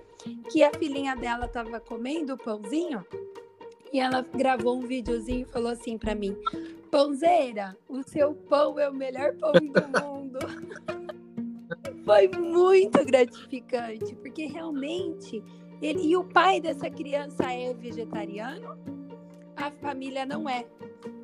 que 0.50 0.63
a 0.63 0.71
filhinha 0.73 1.15
dela 1.15 1.45
estava 1.45 1.80
comendo 1.80 2.34
o 2.34 2.38
pãozinho 2.38 3.06
e 3.91 4.00
ela 4.00 4.21
gravou 4.21 4.78
um 4.78 4.86
videozinho 4.86 5.41
e 5.41 5.52
falou 5.52 5.71
assim 5.71 5.97
para 5.97 6.13
mim: 6.13 6.36
Pãozeira, 6.91 7.76
o 7.88 8.04
seu 8.04 8.34
pão 8.34 8.80
é 8.80 8.89
o 8.89 8.93
melhor 8.93 9.34
pão 9.36 9.54
do 9.54 9.60
mundo. 10.02 10.39
Foi 12.04 12.28
muito 12.28 13.04
gratificante, 13.06 14.15
porque 14.15 14.45
realmente 14.45 15.43
ele 15.82 16.08
e 16.08 16.17
o 16.17 16.23
pai 16.23 16.62
dessa 16.62 16.89
criança 16.89 17.52
é 17.52 17.73
vegetariano, 17.73 18.78
a 19.58 19.72
família 19.72 20.26
não 20.26 20.48
é. 20.48 20.65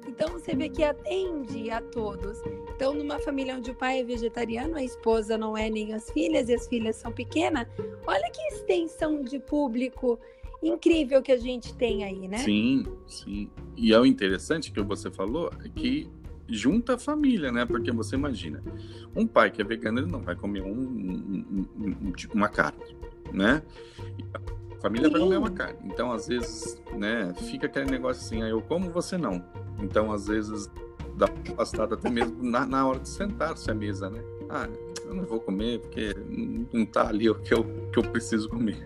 Então 0.07 0.29
você 0.33 0.55
vê 0.55 0.69
que 0.69 0.83
atende 0.83 1.69
a 1.71 1.81
todos. 1.81 2.37
Então, 2.75 2.93
numa 2.93 3.19
família 3.19 3.55
onde 3.55 3.71
o 3.71 3.75
pai 3.75 3.99
é 3.99 4.03
vegetariano, 4.03 4.75
a 4.75 4.83
esposa 4.83 5.37
não 5.37 5.57
é 5.57 5.69
nem 5.69 5.93
as 5.93 6.09
filhas 6.11 6.49
e 6.49 6.53
as 6.53 6.67
filhas 6.67 6.95
são 6.95 7.11
pequenas, 7.11 7.67
olha 8.05 8.29
que 8.31 8.41
extensão 8.53 9.21
de 9.21 9.39
público 9.39 10.19
incrível 10.61 11.21
que 11.21 11.31
a 11.31 11.37
gente 11.37 11.75
tem 11.75 12.03
aí, 12.03 12.27
né? 12.27 12.39
Sim, 12.39 12.85
sim. 13.07 13.49
E 13.75 13.93
é 13.93 13.99
o 13.99 14.05
interessante 14.05 14.71
que 14.71 14.81
você 14.81 15.11
falou 15.11 15.51
é 15.63 15.69
que 15.69 16.09
junta 16.47 16.95
a 16.95 16.97
família, 16.97 17.51
né? 17.51 17.65
Porque 17.65 17.91
você 17.91 18.15
imagina, 18.15 18.63
um 19.15 19.25
pai 19.25 19.51
que 19.51 19.61
é 19.61 19.65
vegano, 19.65 19.99
ele 19.99 20.11
não 20.11 20.21
vai 20.21 20.35
comer 20.35 20.61
um, 20.61 20.71
um, 20.71 21.67
um, 21.79 22.13
uma 22.33 22.49
carne, 22.49 22.95
né? 23.31 23.61
Família 24.83 25.09
vai 25.09 25.21
comer 25.21 25.37
uma 25.37 25.49
carne. 25.49 25.79
Então, 25.85 26.11
às 26.11 26.27
vezes, 26.27 26.77
né, 26.91 27.33
fica 27.49 27.67
aquele 27.67 27.89
negócio 27.89 28.21
assim, 28.21 28.43
aí 28.43 28.49
eu 28.49 28.61
como, 28.61 28.91
você 28.91 29.17
não. 29.17 29.41
Então, 29.81 30.11
às 30.11 30.27
vezes, 30.27 30.69
dá 31.15 31.25
afastado 31.53 31.93
até 31.93 32.09
mesmo 32.09 32.43
na, 32.43 32.65
na 32.65 32.85
hora 32.85 32.99
de 32.99 33.07
sentar-se 33.07 33.71
à 33.71 33.73
mesa, 33.73 34.09
né? 34.09 34.21
Ah, 34.49 34.67
eu 35.05 35.13
não 35.13 35.23
vou 35.23 35.39
comer 35.39 35.79
porque 35.79 36.13
não 36.73 36.85
tá 36.85 37.07
ali 37.07 37.29
o 37.29 37.35
que 37.35 37.53
eu, 37.53 37.63
que 37.93 37.99
eu 37.99 38.03
preciso 38.03 38.49
comer. 38.49 38.85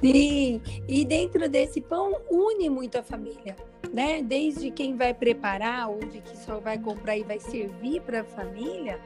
Sim, 0.00 0.60
e 0.88 1.04
dentro 1.04 1.48
desse 1.48 1.80
pão 1.80 2.20
une 2.28 2.68
muito 2.68 2.98
a 2.98 3.04
família, 3.04 3.54
né? 3.92 4.24
Desde 4.24 4.72
quem 4.72 4.96
vai 4.96 5.14
preparar 5.14 5.88
ou 5.88 6.00
de 6.00 6.20
que 6.20 6.36
só 6.36 6.58
vai 6.58 6.78
comprar 6.78 7.16
e 7.16 7.22
vai 7.22 7.38
servir 7.38 8.00
para 8.00 8.22
a 8.22 8.24
família, 8.24 8.98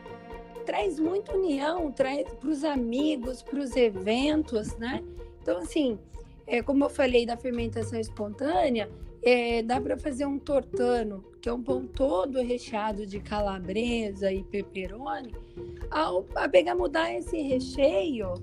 traz 0.65 0.99
muita 0.99 1.37
união, 1.37 1.93
traz 1.93 2.27
para 2.35 2.49
os 2.49 2.65
amigos, 2.65 3.43
para 3.43 3.61
os 3.61 3.77
eventos, 3.77 4.77
né? 4.77 5.03
Então, 5.43 5.59
assim, 5.59 5.99
é, 6.47 6.63
como 6.63 6.85
eu 6.85 6.91
falei 6.91 7.25
da 7.27 7.37
fermentação 7.37 7.99
espontânea, 7.99 8.91
é, 9.23 9.63
dá 9.63 9.81
para 9.81 9.97
fazer 9.97 10.27
um 10.27 10.39
tortano, 10.39 11.25
que 11.41 11.49
é 11.49 11.53
um 11.53 11.63
pão 11.63 11.87
todo 11.87 12.41
recheado 12.43 13.07
de 13.07 13.21
calabresa 13.21 14.31
e 14.31 14.43
pepperoni, 14.43 15.35
ao, 15.91 16.27
a 16.35 16.49
pegar, 16.49 16.75
mudar 16.75 17.13
esse 17.15 17.41
recheio 17.41 18.35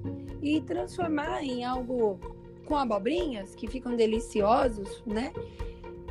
e 0.41 0.59
transformar 0.61 1.43
em 1.43 1.63
algo 1.63 2.19
com 2.65 2.75
abobrinhas, 2.75 3.53
que 3.53 3.67
ficam 3.67 3.95
deliciosos, 3.95 5.03
né? 5.05 5.31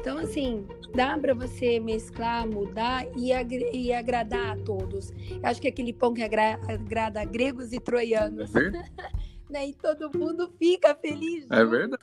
Então, 0.01 0.17
assim, 0.17 0.67
dá 0.95 1.19
para 1.19 1.35
você 1.35 1.79
mesclar, 1.79 2.49
mudar 2.49 3.07
e, 3.19 3.33
e, 3.75 3.93
agradar 3.93 4.57
a 4.57 4.65
todos. 4.65 5.11
Eu 5.31 5.45
acho 5.45 5.61
que 5.61 5.67
é 5.69 5.71
aquele 5.71 5.93
pão 5.93 6.15
que 6.15 6.23
agra 6.23 6.59
agrada 6.67 7.23
gregos 7.27 7.71
e 7.75 7.79
troianos. 7.79 8.51
É 8.57 8.71
né? 9.51 9.69
E 9.69 9.75
todo 9.75 10.11
mundo 10.19 10.51
fica 10.59 10.95
feliz. 10.95 11.47
É 11.51 11.63
verdade. 11.67 12.03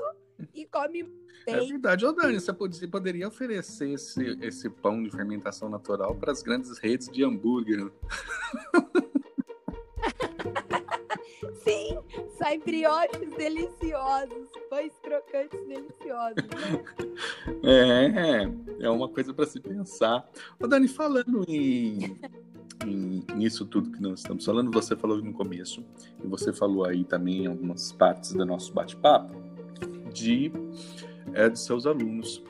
E 0.53 0.67
come 0.67 0.99
é 1.47 1.55
bem. 1.55 1.65
É 1.65 1.71
verdade. 1.71 2.05
Ô, 2.05 2.11
Dani, 2.11 2.39
você 2.39 2.53
poderia 2.87 3.27
oferecer 3.27 3.89
esse, 3.89 4.37
esse 4.41 4.69
pão 4.69 5.01
de 5.01 5.09
fermentação 5.09 5.67
natural 5.67 6.13
para 6.13 6.31
as 6.31 6.43
grandes 6.43 6.77
redes 6.77 7.09
de 7.09 7.23
hambúrguer. 7.23 7.91
Sim, 11.63 11.97
sai 12.37 12.59
brioches 12.59 13.33
deliciosos, 13.35 14.49
pães 14.69 14.93
crocantes 15.01 15.59
deliciosos. 15.67 16.35
Né? 16.35 16.83
É, 17.63 18.85
é 18.85 18.89
uma 18.89 19.09
coisa 19.09 19.33
para 19.33 19.45
se 19.45 19.59
pensar. 19.59 20.29
Ô, 20.59 20.67
Dani, 20.67 20.87
falando 20.87 21.43
em, 21.47 22.15
em, 22.85 23.25
nisso 23.35 23.65
tudo 23.65 23.91
que 23.91 24.01
nós 24.01 24.19
estamos 24.19 24.45
falando, 24.45 24.71
você 24.71 24.95
falou 24.95 25.21
no 25.21 25.33
começo, 25.33 25.83
e 26.23 26.27
você 26.27 26.53
falou 26.53 26.85
aí 26.85 27.03
também 27.03 27.43
em 27.43 27.47
algumas 27.47 27.91
partes 27.91 28.33
do 28.33 28.45
nosso 28.45 28.71
bate-papo, 28.73 29.33
de, 30.13 30.51
é, 31.33 31.49
de 31.49 31.59
seus 31.59 31.87
alunos. 31.87 32.43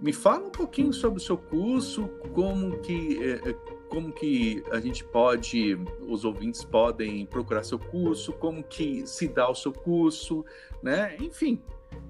Me 0.00 0.12
fala 0.12 0.46
um 0.46 0.50
pouquinho 0.50 0.92
sobre 0.92 1.18
o 1.18 1.24
seu 1.24 1.38
curso, 1.38 2.08
como 2.34 2.78
que 2.80 3.18
é, 3.22 3.50
é 3.50 3.79
como 3.90 4.12
que 4.12 4.62
a 4.70 4.80
gente 4.80 5.04
pode, 5.04 5.76
os 6.08 6.24
ouvintes 6.24 6.64
podem 6.64 7.26
procurar 7.26 7.64
seu 7.64 7.78
curso, 7.78 8.32
como 8.32 8.62
que 8.62 9.06
se 9.06 9.28
dá 9.28 9.50
o 9.50 9.54
seu 9.54 9.72
curso, 9.72 10.44
né? 10.82 11.16
Enfim, 11.20 11.60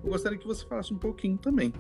eu 0.05 0.11
gostaria 0.11 0.39
que 0.39 0.47
você 0.47 0.65
falasse 0.65 0.93
um 0.93 0.99
pouquinho 0.99 1.39
também. 1.39 1.73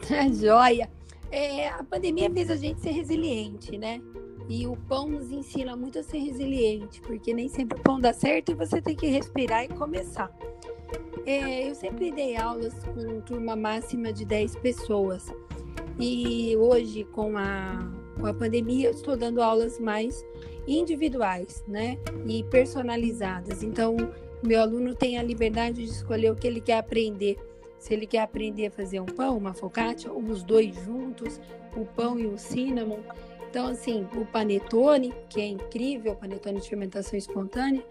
Joia! 0.32 0.88
É, 1.30 1.68
a 1.68 1.82
pandemia 1.82 2.30
fez 2.30 2.48
a 2.50 2.56
gente 2.56 2.80
ser 2.80 2.92
resiliente, 2.92 3.76
né? 3.76 4.00
E 4.48 4.66
o 4.66 4.76
pão 4.76 5.08
nos 5.08 5.32
ensina 5.32 5.74
muito 5.74 5.98
a 5.98 6.02
ser 6.02 6.18
resiliente, 6.18 7.00
porque 7.00 7.34
nem 7.34 7.48
sempre 7.48 7.78
o 7.78 7.82
pão 7.82 7.98
dá 7.98 8.12
certo 8.12 8.52
e 8.52 8.54
você 8.54 8.80
tem 8.80 8.94
que 8.94 9.08
respirar 9.08 9.64
e 9.64 9.68
começar. 9.68 10.30
É, 11.26 11.68
eu 11.68 11.74
sempre 11.74 12.12
dei 12.12 12.36
aulas 12.36 12.74
com 12.84 13.20
turma 13.22 13.56
máxima 13.56 14.12
de 14.12 14.24
10 14.24 14.56
pessoas. 14.56 15.32
E 15.98 16.56
hoje, 16.56 17.04
com 17.04 17.36
a 17.38 18.03
com 18.18 18.26
a 18.26 18.34
pandemia, 18.34 18.88
eu 18.88 18.92
estou 18.92 19.16
dando 19.16 19.42
aulas 19.42 19.78
mais 19.78 20.24
individuais, 20.66 21.64
né? 21.66 21.98
E 22.26 22.42
personalizadas. 22.44 23.62
Então, 23.62 23.96
meu 24.42 24.60
aluno 24.60 24.94
tem 24.94 25.18
a 25.18 25.22
liberdade 25.22 25.84
de 25.84 25.90
escolher 25.90 26.30
o 26.30 26.36
que 26.36 26.46
ele 26.46 26.60
quer 26.60 26.78
aprender. 26.78 27.36
Se 27.78 27.92
ele 27.92 28.06
quer 28.06 28.20
aprender 28.20 28.66
a 28.66 28.70
fazer 28.70 29.00
um 29.00 29.06
pão, 29.06 29.36
uma 29.36 29.52
focaccia, 29.52 30.10
ou 30.10 30.22
os 30.22 30.42
dois 30.42 30.74
juntos, 30.84 31.40
o 31.76 31.84
pão 31.84 32.18
e 32.18 32.26
o 32.26 32.38
cinnamon. 32.38 33.00
Então, 33.50 33.68
assim, 33.68 34.06
o 34.16 34.24
panetone, 34.24 35.14
que 35.28 35.40
é 35.40 35.46
incrível, 35.46 36.12
o 36.12 36.16
panetone 36.16 36.60
de 36.60 36.68
fermentação 36.68 37.18
espontânea. 37.18 37.84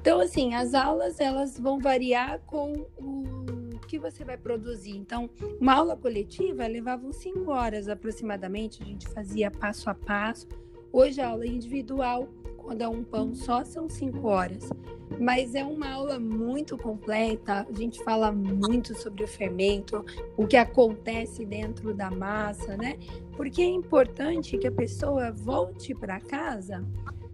Então, 0.00 0.18
assim, 0.20 0.54
as 0.54 0.74
aulas, 0.74 1.20
elas 1.20 1.58
vão 1.58 1.78
variar 1.78 2.40
com 2.46 2.72
o 2.98 3.59
que 3.90 3.98
você 3.98 4.24
vai 4.24 4.36
produzir. 4.36 4.96
Então, 4.96 5.28
uma 5.60 5.74
aula 5.74 5.96
coletiva 5.96 6.64
levava 6.68 7.12
cinco 7.12 7.50
horas 7.50 7.88
aproximadamente, 7.88 8.80
a 8.80 8.86
gente 8.86 9.08
fazia 9.08 9.50
passo 9.50 9.90
a 9.90 9.94
passo. 9.94 10.46
Hoje, 10.92 11.20
a 11.20 11.28
aula 11.30 11.44
individual, 11.44 12.28
quando 12.56 12.82
é 12.82 12.88
um 12.88 13.02
pão 13.02 13.34
só, 13.34 13.64
são 13.64 13.88
cinco 13.88 14.28
horas. 14.28 14.70
Mas 15.18 15.56
é 15.56 15.64
uma 15.64 15.90
aula 15.90 16.20
muito 16.20 16.78
completa, 16.78 17.66
a 17.68 17.72
gente 17.72 18.00
fala 18.04 18.30
muito 18.30 18.94
sobre 18.94 19.24
o 19.24 19.28
fermento, 19.28 20.04
o 20.36 20.46
que 20.46 20.56
acontece 20.56 21.44
dentro 21.44 21.92
da 21.92 22.12
massa, 22.12 22.76
né? 22.76 22.96
Porque 23.36 23.60
é 23.60 23.66
importante 23.66 24.56
que 24.56 24.68
a 24.68 24.72
pessoa 24.72 25.32
volte 25.32 25.96
para 25.96 26.20
casa 26.20 26.86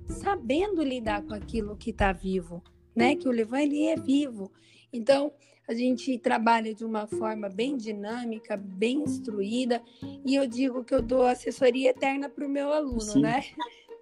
sabendo 0.09 0.83
lidar 0.83 1.23
com 1.23 1.35
aquilo 1.35 1.77
que 1.77 1.91
está 1.91 2.13
vivo 2.13 2.63
né? 2.97 3.15
Que 3.15 3.29
o 3.29 3.31
Levan 3.31 3.61
ele 3.61 3.85
é 3.89 3.97
vivo. 3.97 4.51
Então, 4.91 5.31
a 5.69 5.75
gente 5.75 6.17
trabalha 6.19 6.75
de 6.75 6.85
uma 6.85 7.07
forma 7.07 7.49
bem 7.49 7.77
dinâmica, 7.77 8.57
bem 8.57 9.03
instruída, 9.03 9.83
e 10.25 10.35
eu 10.35 10.47
digo 10.47 10.85
que 10.85 10.95
eu 10.95 11.03
dou 11.03 11.27
assessoria 11.27 11.91
eterna 11.91 12.29
para 12.29 12.47
o 12.47 12.49
meu 12.49 12.73
aluno, 12.73 13.01
Sim. 13.01 13.23
né? 13.23 13.45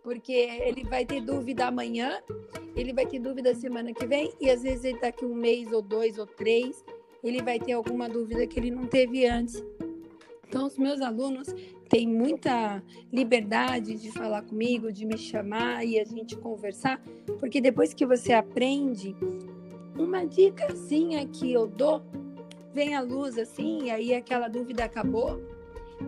Porque 0.03 0.33
ele 0.33 0.85
vai 0.85 1.07
ter 1.07 1.23
dúvida 1.23 1.67
amanhã, 1.67 2.23
ele 2.77 2.93
vai 2.93 3.07
ter 3.07 3.19
dúvida 3.19 3.55
semana 3.55 3.95
que 3.95 4.07
vem, 4.07 4.33
e 4.39 4.51
às 4.51 4.63
vezes 4.63 5.01
daqui 5.01 5.25
um 5.25 5.35
mês, 5.35 5.73
ou 5.73 5.81
dois, 5.81 6.19
ou 6.19 6.27
três, 6.27 6.85
ele 7.23 7.43
vai 7.43 7.59
ter 7.59 7.73
alguma 7.73 8.09
dúvida 8.09 8.47
que 8.47 8.61
ele 8.61 8.71
não 8.71 8.87
teve 8.87 9.27
antes. 9.27 9.65
Então, 10.47 10.67
os 10.67 10.77
meus 10.77 11.01
alunos 11.01 11.49
têm 11.89 12.07
muita 12.07 12.83
liberdade 13.11 13.95
de 13.97 14.11
falar 14.13 14.43
comigo, 14.43 14.93
de 14.93 15.07
me 15.07 15.17
chamar 15.17 15.85
e 15.85 15.99
a 15.99 16.05
gente 16.05 16.37
conversar, 16.37 17.03
porque 17.41 17.61
depois 17.61 17.95
que 17.95 18.05
você 18.05 18.33
aprende, 18.33 19.17
uma 19.97 20.27
dicasinha 20.27 21.27
que 21.27 21.53
eu 21.53 21.67
dou, 21.67 22.03
vem 22.73 22.95
a 22.95 23.01
luz 23.01 23.39
assim, 23.39 23.85
e 23.85 23.91
aí 23.91 24.15
aquela 24.15 24.49
dúvida 24.49 24.85
acabou, 24.85 25.41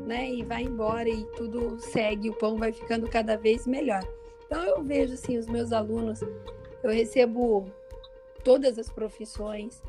né? 0.06 0.30
E 0.30 0.42
vai 0.42 0.62
embora 0.62 1.08
e 1.08 1.24
tudo 1.36 1.78
segue, 1.78 2.30
o 2.30 2.34
pão 2.34 2.56
vai 2.56 2.72
ficando 2.72 3.08
cada 3.08 3.36
vez 3.36 3.66
melhor. 3.66 4.06
Então 4.46 4.62
eu 4.64 4.82
vejo 4.82 5.14
assim 5.14 5.38
os 5.38 5.46
meus 5.46 5.72
alunos, 5.72 6.20
eu 6.82 6.90
recebo 6.90 7.66
todas 8.44 8.78
as 8.78 8.88
profissões, 8.88 9.82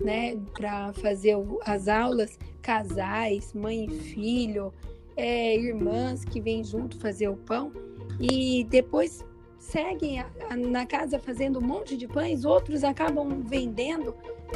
né, 0.00 0.36
para 0.52 0.92
fazer 0.94 1.36
as 1.64 1.88
aulas, 1.88 2.38
casais, 2.62 3.52
mãe 3.52 3.86
e 3.86 3.90
filho, 3.90 4.72
é, 5.16 5.56
irmãs 5.56 6.24
que 6.24 6.40
vêm 6.40 6.64
junto 6.64 6.98
fazer 6.98 7.28
o 7.28 7.36
pão 7.36 7.72
e 8.20 8.64
depois 8.64 9.24
seguem 9.64 10.20
a, 10.20 10.26
a, 10.50 10.56
na 10.56 10.86
casa 10.86 11.18
fazendo 11.18 11.58
um 11.58 11.62
monte 11.62 11.96
de 11.96 12.06
pães, 12.06 12.44
outros 12.44 12.84
acabam 12.84 13.42
vendendo. 13.42 14.14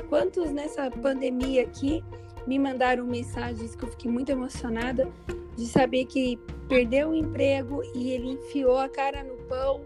Quantos 0.09 0.51
nessa 0.53 0.91
pandemia 0.91 1.63
aqui 1.63 2.05
me 2.47 2.59
mandaram 2.59 3.05
mensagens 3.05 3.75
que 3.75 3.85
eu 3.85 3.91
fiquei 3.91 4.11
muito 4.11 4.31
emocionada 4.31 5.11
de 5.57 5.67
saber 5.67 6.05
que 6.05 6.39
perdeu 6.69 7.11
o 7.11 7.15
emprego 7.15 7.83
e 7.95 8.11
ele 8.11 8.33
enfiou 8.33 8.79
a 8.79 8.89
cara 8.89 9.25
no 9.25 9.35
pão 9.49 9.81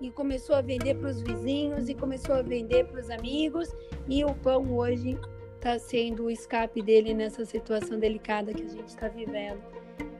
e 0.00 0.10
começou 0.10 0.54
a 0.54 0.60
vender 0.60 0.94
para 0.94 1.10
os 1.10 1.20
vizinhos 1.20 1.88
e 1.88 1.94
começou 1.94 2.34
a 2.34 2.42
vender 2.42 2.84
para 2.86 3.00
os 3.00 3.10
amigos 3.10 3.68
e 4.08 4.24
o 4.24 4.34
pão 4.34 4.74
hoje 4.74 5.18
está 5.56 5.78
sendo 5.78 6.24
o 6.24 6.30
escape 6.30 6.80
dele 6.80 7.12
nessa 7.12 7.44
situação 7.44 7.98
delicada 7.98 8.54
que 8.54 8.62
a 8.62 8.68
gente 8.68 8.88
está 8.88 9.08
vivendo. 9.08 9.60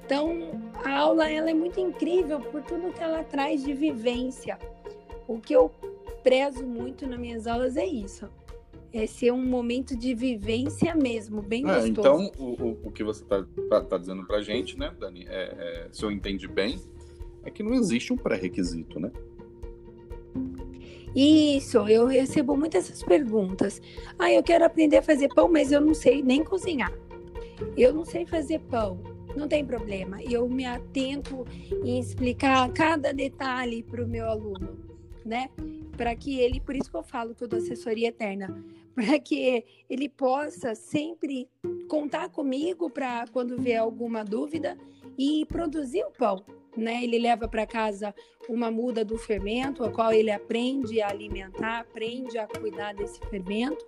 Então, 0.08 0.58
a 0.86 1.00
aula 1.00 1.30
ela 1.30 1.50
é 1.50 1.54
muito 1.54 1.78
incrível 1.78 2.40
por 2.40 2.62
tudo 2.62 2.90
que 2.94 3.02
ela 3.02 3.22
traz 3.22 3.62
de 3.62 3.74
vivência. 3.74 4.58
O 5.28 5.38
que 5.38 5.52
eu 5.52 5.70
prezo 6.22 6.64
muito 6.64 7.06
nas 7.06 7.20
minhas 7.20 7.46
aulas 7.46 7.76
é 7.76 7.84
isso. 7.84 8.26
É 8.90 9.06
ser 9.06 9.32
um 9.32 9.44
momento 9.44 9.94
de 9.94 10.14
vivência 10.14 10.94
mesmo, 10.94 11.42
bem 11.42 11.62
é, 11.68 11.74
gostoso. 11.74 11.88
Então, 11.90 12.32
o, 12.38 12.88
o, 12.88 12.90
que 12.90 13.04
você 13.04 13.22
está 13.22 13.44
tá, 13.68 13.82
tá 13.82 13.98
dizendo 13.98 14.26
para 14.26 14.40
gente, 14.40 14.78
né, 14.78 14.90
Dani, 14.98 15.26
é, 15.28 15.42
é, 15.84 15.88
se 15.92 16.02
eu 16.02 16.10
entendi 16.10 16.48
bem, 16.48 16.80
é 17.44 17.50
que 17.50 17.62
não 17.62 17.74
existe 17.74 18.10
um 18.10 18.16
pré-requisito, 18.16 18.98
né? 18.98 19.12
Isso, 21.14 21.86
eu 21.86 22.06
recebo 22.06 22.56
muitas 22.56 22.88
essas 22.88 23.02
perguntas. 23.02 23.82
Ah, 24.18 24.32
eu 24.32 24.42
quero 24.42 24.64
aprender 24.64 24.96
a 24.96 25.02
fazer 25.02 25.28
pão, 25.34 25.50
mas 25.52 25.70
eu 25.70 25.82
não 25.82 25.92
sei 25.92 26.22
nem 26.22 26.42
cozinhar. 26.42 26.94
Eu 27.76 27.92
não 27.92 28.06
sei 28.06 28.24
fazer 28.24 28.60
pão 28.60 28.98
não 29.38 29.48
tem 29.48 29.64
problema. 29.64 30.22
Eu 30.22 30.48
me 30.48 30.64
atento 30.64 31.46
em 31.84 31.98
explicar 31.98 32.70
cada 32.72 33.12
detalhe 33.12 33.82
para 33.82 34.04
o 34.04 34.08
meu 34.08 34.26
aluno, 34.26 34.78
né? 35.24 35.48
Para 35.96 36.14
que 36.14 36.38
ele, 36.38 36.60
por 36.60 36.74
isso 36.74 36.90
que 36.90 36.96
eu 36.96 37.02
falo 37.02 37.34
que 37.34 37.44
eu 37.44 37.48
dou 37.48 37.58
assessoria 37.58 38.08
eterna, 38.08 38.62
para 38.94 39.18
que 39.18 39.64
ele 39.88 40.08
possa 40.08 40.74
sempre 40.74 41.48
contar 41.88 42.28
comigo 42.28 42.90
para 42.90 43.26
quando 43.28 43.56
vier 43.56 43.80
alguma 43.80 44.24
dúvida 44.24 44.76
e 45.16 45.46
produzir 45.46 46.04
o 46.04 46.10
pão. 46.10 46.44
Né? 46.76 47.02
Ele 47.02 47.18
leva 47.18 47.48
para 47.48 47.66
casa 47.66 48.14
uma 48.48 48.70
muda 48.70 49.04
do 49.04 49.18
fermento, 49.18 49.84
a 49.84 49.90
qual 49.90 50.12
ele 50.12 50.30
aprende 50.30 51.00
a 51.00 51.08
alimentar, 51.08 51.80
aprende 51.80 52.38
a 52.38 52.46
cuidar 52.46 52.94
desse 52.94 53.20
fermento 53.28 53.84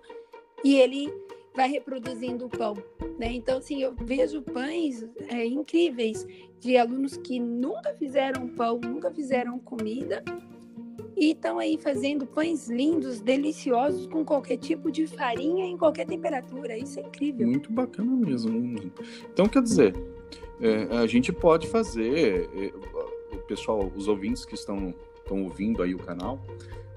e 0.63 0.75
ele 0.75 1.11
vai 1.55 1.69
reproduzindo 1.69 2.45
o 2.45 2.49
pão. 2.49 2.75
Né? 3.19 3.33
Então, 3.33 3.57
assim, 3.57 3.81
eu 3.81 3.93
vejo 3.93 4.41
pães 4.41 5.05
é, 5.29 5.45
incríveis 5.45 6.25
de 6.59 6.77
alunos 6.77 7.17
que 7.17 7.39
nunca 7.39 7.93
fizeram 7.95 8.47
pão, 8.47 8.79
nunca 8.79 9.11
fizeram 9.11 9.59
comida 9.59 10.23
e 11.15 11.31
estão 11.31 11.59
aí 11.59 11.77
fazendo 11.77 12.25
pães 12.25 12.67
lindos, 12.67 13.21
deliciosos, 13.21 14.07
com 14.07 14.25
qualquer 14.25 14.57
tipo 14.57 14.91
de 14.91 15.05
farinha, 15.05 15.65
em 15.65 15.77
qualquer 15.77 16.05
temperatura. 16.05 16.77
Isso 16.77 16.99
é 16.99 17.03
incrível. 17.03 17.47
Muito 17.47 17.71
bacana 17.71 18.11
mesmo. 18.15 18.91
Então, 19.31 19.47
quer 19.47 19.61
dizer, 19.61 19.93
é, 20.59 20.97
a 20.97 21.05
gente 21.05 21.31
pode 21.31 21.67
fazer, 21.67 22.49
é, 22.55 23.35
o 23.35 23.39
pessoal, 23.39 23.91
os 23.95 24.07
ouvintes 24.07 24.45
que 24.45 24.55
estão, 24.55 24.93
estão 25.31 25.43
ouvindo 25.43 25.81
aí 25.81 25.95
o 25.95 25.99
canal, 25.99 26.39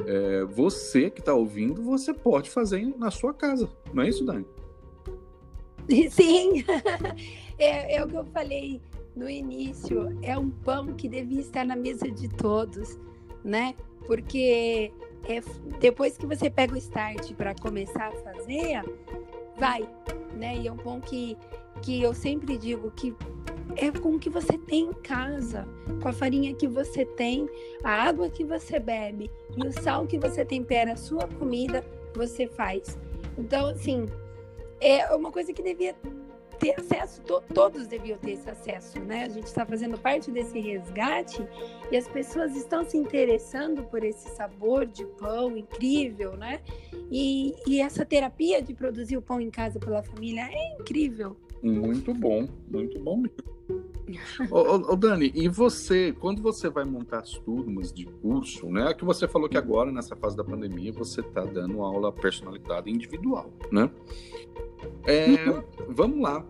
é, 0.05 0.45
você 0.45 1.09
que 1.09 1.21
está 1.21 1.33
ouvindo, 1.33 1.83
você 1.83 2.13
pode 2.13 2.51
fazer 2.51 2.85
na 2.99 3.11
sua 3.11 3.33
casa, 3.33 3.71
não 3.93 4.03
é 4.03 4.09
isso, 4.09 4.25
Dani? 4.25 4.45
Sim, 6.11 6.65
é, 7.57 7.97
é 7.97 8.05
o 8.05 8.09
que 8.09 8.17
eu 8.17 8.25
falei 8.25 8.81
no 9.15 9.31
início, 9.31 10.19
é 10.23 10.37
um 10.37 10.51
pão 10.51 10.89
que 10.95 11.09
devia 11.09 11.41
estar 11.41 11.65
na 11.65 11.77
mesa 11.77 12.11
de 12.11 12.29
todos, 12.29 12.99
né? 13.45 13.75
Porque 14.07 14.93
é, 15.29 15.41
depois 15.79 16.19
que 16.19 16.27
você 16.27 16.51
pega 16.51 16.75
o 16.75 16.77
start 16.77 17.33
para 17.35 17.55
começar 17.55 18.09
a 18.09 18.13
fazer, 18.13 18.83
vai, 19.57 19.89
né? 20.37 20.57
E 20.59 20.67
é 20.67 20.73
um 20.73 20.77
pão 20.77 21.01
que, 21.01 21.39
que 21.81 22.03
eu 22.03 22.13
sempre 22.13 22.59
digo 22.59 22.91
que 22.91 23.15
é 23.77 23.91
com 23.91 24.15
o 24.15 24.19
que 24.19 24.31
você 24.31 24.57
tem 24.59 24.87
em 24.87 24.93
casa, 24.93 25.67
com 26.03 26.09
a 26.09 26.13
farinha 26.13 26.55
que 26.55 26.67
você 26.67 27.05
tem, 27.05 27.49
a 27.83 27.91
água 27.91 28.29
que 28.29 28.45
você 28.45 28.79
bebe 28.79 29.31
e 29.57 29.67
o 29.67 29.73
sal 29.73 30.07
que 30.07 30.19
você 30.19 30.45
tempera 30.45 30.93
a 30.93 30.97
sua 30.97 31.27
comida, 31.27 31.85
você 32.15 32.47
faz. 32.47 32.99
Então, 33.37 33.69
assim, 33.69 34.07
é 34.81 35.07
uma 35.15 35.31
coisa 35.31 35.53
que 35.53 35.63
devia 35.63 35.95
ter 36.59 36.75
acesso, 36.79 37.21
to 37.23 37.43
todos 37.53 37.87
deviam 37.87 38.17
ter 38.19 38.33
esse 38.33 38.49
acesso, 38.49 39.01
né? 39.01 39.25
A 39.25 39.29
gente 39.29 39.47
está 39.47 39.67
fazendo 39.67 39.99
parte 39.99 40.31
desse 40.31 40.59
resgate 40.61 41.47
e 41.91 41.97
as 41.97 42.09
pessoas 42.09 42.57
estão 42.57 42.85
se 42.89 42.97
interessando 42.97 43.83
por 43.85 44.05
esse 44.05 44.29
sabor 44.37 44.87
de 44.87 45.05
pão 45.05 45.57
incrível, 45.57 46.37
né? 46.37 46.61
E, 47.11 47.55
e 47.67 47.81
essa 47.81 48.05
terapia 48.05 48.63
de 48.63 48.73
produzir 48.73 49.17
o 49.17 49.23
pão 49.23 49.41
em 49.41 49.51
casa 49.51 49.79
pela 49.79 50.03
família 50.03 50.49
é 50.51 50.75
incrível. 50.81 51.37
Muito 51.63 52.13
bom, 52.15 52.47
muito 52.71 52.99
bom 52.99 53.17
mesmo. 53.17 53.54
Ô, 54.51 54.93
ô, 54.93 54.97
Dani, 54.97 55.33
e 55.35 55.49
você, 55.49 56.13
quando 56.13 56.43
você 56.43 56.69
vai 56.69 56.85
montar 56.85 57.21
as 57.21 57.33
turmas 57.33 57.93
de 57.93 58.05
curso, 58.05 58.71
né? 58.71 58.91
É 58.91 58.95
que 58.95 59.05
você 59.05 59.27
falou 59.27 59.49
que 59.49 59.57
agora, 59.57 59.91
nessa 59.91 60.15
fase 60.17 60.37
da 60.37 60.45
pandemia, 60.45 60.93
você 60.93 61.21
está 61.21 61.45
dando 61.45 61.83
aula 61.83 62.13
personalidade 62.13 62.91
individual, 62.91 63.53
né? 63.71 63.91
É. 65.07 65.37
Vamos 65.89 66.21
lá. 66.21 66.45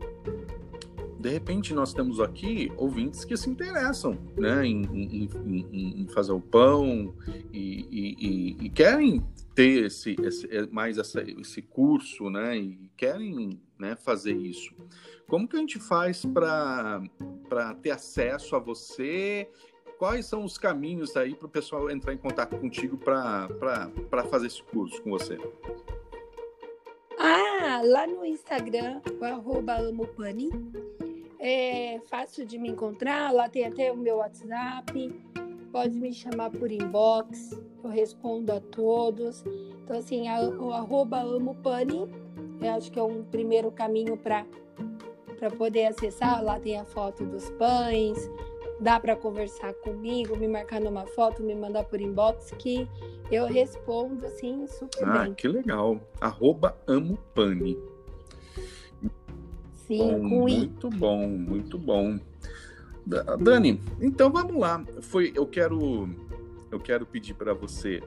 De 1.19 1.31
repente, 1.31 1.73
nós 1.73 1.95
temos 1.95 2.21
aqui 2.21 2.71
ouvintes 2.77 3.25
que 3.25 3.35
se 3.35 3.49
interessam 3.49 4.19
né, 4.37 4.67
em, 4.67 4.83
em, 4.93 5.31
em, 5.47 6.03
em 6.03 6.09
fazer 6.09 6.33
o 6.33 6.41
pão 6.41 7.15
e, 7.51 7.87
e, 7.91 8.57
e, 8.67 8.69
querem 8.69 9.25
ter 9.55 9.87
esse, 9.87 10.15
esse 10.21 10.47
mais 10.71 10.99
essa, 10.99 11.23
esse 11.23 11.63
curso, 11.63 12.29
né? 12.29 12.59
E 12.59 12.91
querem 12.95 13.59
né, 13.79 13.97
fazer 13.97 14.37
isso. 14.37 14.75
Como 15.27 15.49
que 15.49 15.57
a 15.57 15.61
gente 15.61 15.79
faz 15.79 16.25
para 16.25 17.01
ter 17.83 17.91
acesso 17.91 18.55
a 18.57 18.59
você? 18.59 19.51
Quais 19.99 20.27
são 20.27 20.45
os 20.45 20.59
caminhos 20.59 21.17
aí 21.17 21.35
para 21.35 21.47
o 21.47 21.49
pessoal 21.49 21.91
entrar 21.91 22.13
em 22.13 22.19
contato 22.19 22.57
contigo 22.57 22.97
para 22.99 23.49
fazer 24.31 24.49
esse 24.49 24.63
curso 24.63 25.01
com 25.03 25.11
você? 25.11 25.39
Ah, 27.19 27.81
lá 27.85 28.07
no 28.07 28.25
Instagram, 28.25 29.01
o 29.21 29.25
arroba 29.25 29.75
amopani. 29.75 30.51
É 31.39 32.01
fácil 32.07 32.45
de 32.45 32.59
me 32.59 32.71
encontrar, 32.71 33.33
lá 33.33 33.49
tem 33.49 33.65
até 33.67 33.93
o 33.93 33.97
meu 33.97 34.17
WhatsApp. 34.17 35.15
Pode 35.71 35.99
me 35.99 36.13
chamar 36.13 36.51
por 36.51 36.71
inbox, 36.71 37.61
eu 37.83 37.91
respondo 37.91 38.53
a 38.53 38.61
todos. 38.61 39.45
Então, 39.83 39.99
assim, 39.99 40.29
o 40.59 40.73
arroba 40.73 41.21
amopani, 41.21 42.09
eu 42.61 42.71
acho 42.73 42.91
que 42.91 42.99
é 42.99 43.03
um 43.03 43.25
primeiro 43.25 43.71
caminho 43.71 44.17
para 44.17 44.45
poder 45.57 45.87
acessar. 45.87 46.43
Lá 46.43 46.59
tem 46.59 46.79
a 46.79 46.85
foto 46.85 47.25
dos 47.25 47.51
pães, 47.51 48.31
dá 48.81 48.99
para 48.99 49.17
conversar 49.17 49.73
comigo, 49.75 50.37
me 50.37 50.49
marcar 50.49 50.81
numa 50.81 51.07
foto, 51.07 51.43
me 51.43 51.55
mandar 51.55 51.85
por 51.85 52.01
inbox 52.01 52.51
que 52.59 52.89
eu 53.31 53.47
respondo 53.47 54.27
assim 54.27 54.67
super 54.67 55.09
ah, 55.09 55.19
bem. 55.19 55.33
Ah, 55.33 55.35
que 55.35 55.49
legal. 55.49 56.01
Arroba 56.21 56.77
amo 56.87 57.19
pane. 57.35 57.79
Sim, 59.87 59.99
bom, 59.99 60.19
Muito 60.19 60.91
bom, 60.91 61.29
muito 61.29 61.79
bom. 61.79 62.19
Dani, 63.39 63.81
então 64.01 64.31
vamos 64.31 64.57
lá. 64.57 64.83
Foi, 65.03 65.31
eu 65.35 65.47
quero 65.47 66.09
eu 66.71 66.81
quero 66.81 67.07
pedir 67.07 67.35
para 67.35 67.55
você 67.55 68.03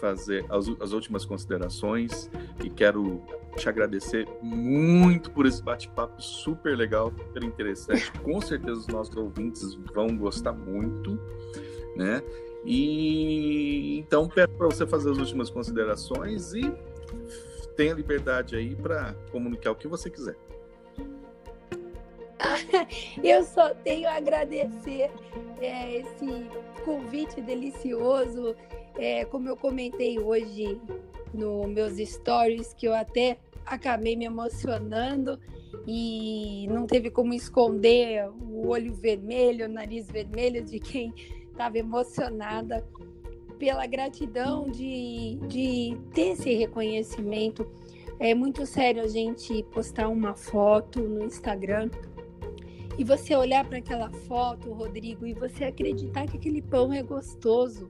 fazer 0.00 0.44
as, 0.50 0.68
as, 0.80 0.92
últimas 0.92 1.24
considerações 1.24 2.30
e 2.62 2.68
quero 2.68 3.22
te 3.56 3.68
agradecer 3.68 4.26
muito 4.42 5.30
por 5.30 5.46
esse 5.46 5.62
bate-papo 5.62 6.20
super 6.22 6.76
legal, 6.76 7.12
super 7.16 7.42
interessante. 7.42 8.12
Com 8.22 8.40
certeza 8.40 8.78
os 8.78 8.86
nossos 8.88 9.16
ouvintes 9.16 9.74
vão 9.94 10.16
gostar 10.16 10.52
muito, 10.52 11.18
né? 11.96 12.22
E 12.64 13.98
então 13.98 14.28
peço 14.28 14.52
para 14.54 14.66
você 14.66 14.86
fazer 14.86 15.10
as 15.10 15.18
últimas 15.18 15.50
considerações 15.50 16.52
e 16.52 16.72
tenha 17.76 17.94
liberdade 17.94 18.56
aí 18.56 18.74
para 18.74 19.14
comunicar 19.30 19.70
o 19.70 19.76
que 19.76 19.86
você 19.86 20.10
quiser. 20.10 20.36
Eu 23.22 23.42
só 23.44 23.74
tenho 23.74 24.08
a 24.08 24.14
agradecer 24.14 25.10
é, 25.60 25.98
esse 25.98 26.50
convite 26.84 27.40
delicioso. 27.40 28.54
É, 28.98 29.24
como 29.24 29.48
eu 29.48 29.56
comentei 29.56 30.18
hoje 30.18 30.78
nos 31.32 31.68
meus 31.68 31.96
stories, 31.98 32.74
que 32.74 32.86
eu 32.86 32.94
até 32.94 33.38
acabei 33.64 34.16
me 34.16 34.24
emocionando 34.24 35.38
e 35.86 36.66
não 36.68 36.86
teve 36.86 37.10
como 37.10 37.32
esconder 37.32 38.28
o 38.28 38.68
olho 38.68 38.92
vermelho, 38.94 39.66
o 39.66 39.68
nariz 39.68 40.10
vermelho 40.10 40.64
de 40.64 40.80
quem 40.80 41.14
estava 41.50 41.78
emocionada 41.78 42.84
pela 43.58 43.86
gratidão 43.86 44.68
de, 44.68 45.38
de 45.46 45.96
ter 46.12 46.32
esse 46.32 46.54
reconhecimento. 46.54 47.70
É 48.18 48.34
muito 48.34 48.66
sério 48.66 49.02
a 49.02 49.06
gente 49.06 49.62
postar 49.64 50.08
uma 50.08 50.34
foto 50.34 51.00
no 51.00 51.24
Instagram 51.24 51.88
e 52.98 53.04
você 53.04 53.36
olhar 53.36 53.64
para 53.64 53.78
aquela 53.78 54.10
foto, 54.10 54.72
Rodrigo, 54.72 55.24
e 55.24 55.32
você 55.32 55.64
acreditar 55.64 56.26
que 56.26 56.36
aquele 56.36 56.60
pão 56.60 56.92
é 56.92 57.00
gostoso, 57.00 57.88